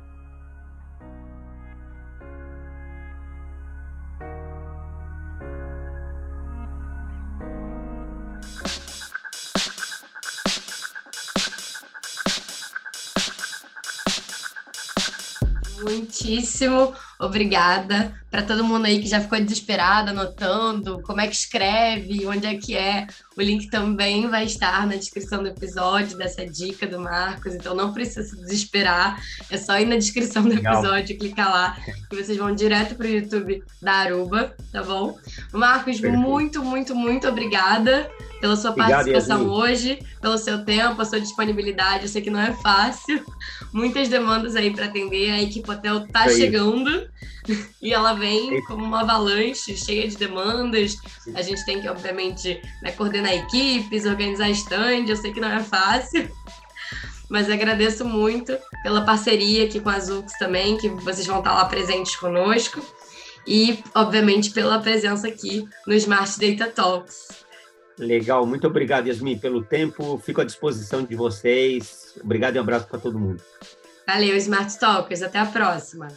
muitíssimo 15.81 16.95
obrigada 17.19 18.15
para 18.31 18.43
todo 18.43 18.63
mundo 18.63 18.87
aí 18.87 19.01
que 19.01 19.09
já 19.09 19.21
ficou 19.21 19.41
desesperado, 19.41 20.11
anotando 20.11 21.01
como 21.03 21.21
é 21.21 21.27
que 21.27 21.35
escreve, 21.35 22.27
onde 22.27 22.47
é 22.47 22.57
que 22.57 22.77
é. 22.77 23.07
O 23.37 23.43
link 23.43 23.69
também 23.71 24.29
vai 24.29 24.45
estar 24.45 24.87
na 24.87 24.97
descrição 24.97 25.43
do 25.43 25.49
episódio, 25.49 26.19
dessa 26.19 26.45
dica 26.47 26.87
do 26.87 27.01
Marcos, 27.01 27.55
então 27.55 27.75
não 27.75 27.93
precisa 27.93 28.23
se 28.23 28.37
desesperar, 28.37 29.21
é 29.51 29.57
só 29.57 29.79
ir 29.79 29.87
na 29.87 29.97
descrição 29.97 30.43
do 30.43 30.51
Legal. 30.51 30.75
episódio, 30.75 31.19
clicar 31.19 31.51
lá, 31.51 31.77
que 32.11 32.17
vocês 32.17 32.37
vão 32.37 32.55
direto 32.55 32.95
para 32.95 33.07
o 33.07 33.11
YouTube 33.11 33.63
da 33.81 33.93
Aruba, 33.93 34.55
tá 34.71 34.83
bom? 34.83 35.17
Marcos, 35.53 36.01
Perfeito. 36.01 36.19
muito, 36.19 36.63
muito, 36.63 36.95
muito 36.95 37.29
obrigada 37.29 38.11
pela 38.41 38.57
sua 38.57 38.71
Obrigado, 38.71 39.05
participação 39.05 39.39
Yasmin. 39.39 39.53
hoje, 39.53 39.99
pelo 40.21 40.39
seu 40.39 40.65
tempo, 40.65 41.01
a 41.01 41.05
sua 41.05 41.21
disponibilidade. 41.21 42.05
Eu 42.05 42.09
sei 42.09 42.23
que 42.23 42.31
não 42.31 42.41
é 42.41 42.53
fácil, 42.53 43.25
muitas 43.73 44.09
demandas 44.09 44.57
aí 44.57 44.71
para 44.71 44.87
atender. 44.87 45.31
A 45.31 45.43
equipe 45.43 45.71
hotel 45.71 46.07
tá 46.09 46.29
chegando 46.29 47.09
e 47.83 47.93
ela 47.93 48.13
vem 48.15 48.63
como 48.65 48.85
uma 48.85 49.01
avalanche 49.01 49.77
cheia 49.77 50.09
de 50.09 50.17
demandas. 50.17 50.95
A 51.35 51.43
gente 51.43 51.65
tem 51.65 51.81
que, 51.81 51.89
obviamente, 51.89 52.61
né, 52.83 52.93
coordenar 52.93 53.33
equipes, 53.33 54.05
organizar 54.05 54.51
stand. 54.51 55.07
Eu 55.09 55.17
sei 55.17 55.33
que 55.33 55.41
não 55.41 55.51
é 55.51 55.63
fácil. 55.63 56.29
Mas 57.29 57.51
agradeço 57.51 58.07
muito 58.07 58.57
pela 58.83 59.05
parceria 59.05 59.65
aqui 59.65 59.81
com 59.81 59.91
a 59.91 59.99
Zux 59.99 60.33
também, 60.39 60.79
que 60.79 60.89
vocês 60.89 61.27
vão 61.27 61.41
estar 61.41 61.53
lá 61.53 61.67
presentes 61.67 62.17
conosco. 62.17 62.81
E, 63.47 63.83
obviamente, 63.95 64.51
pela 64.51 64.79
presença 64.79 65.29
aqui 65.29 65.67
no 65.87 65.95
Smart 65.95 66.39
Data 66.39 66.71
Talks. 66.71 67.38
Legal, 67.99 68.47
muito 68.47 68.67
obrigado, 68.67 69.09
Yasmin, 69.09 69.39
pelo 69.39 69.63
tempo. 69.63 70.19
Fico 70.19 70.41
à 70.41 70.45
disposição 70.45 71.03
de 71.03 71.17
vocês. 71.17 72.15
Obrigado 72.23 72.57
e 72.57 72.59
um 72.59 72.63
abraço 72.63 72.87
para 72.87 72.99
todo 72.99 73.19
mundo. 73.19 73.43
Valeu, 74.07 74.37
Smart 74.37 74.79
Talkers. 74.79 75.23
Até 75.23 75.39
a 75.39 75.47
próxima. 75.47 76.09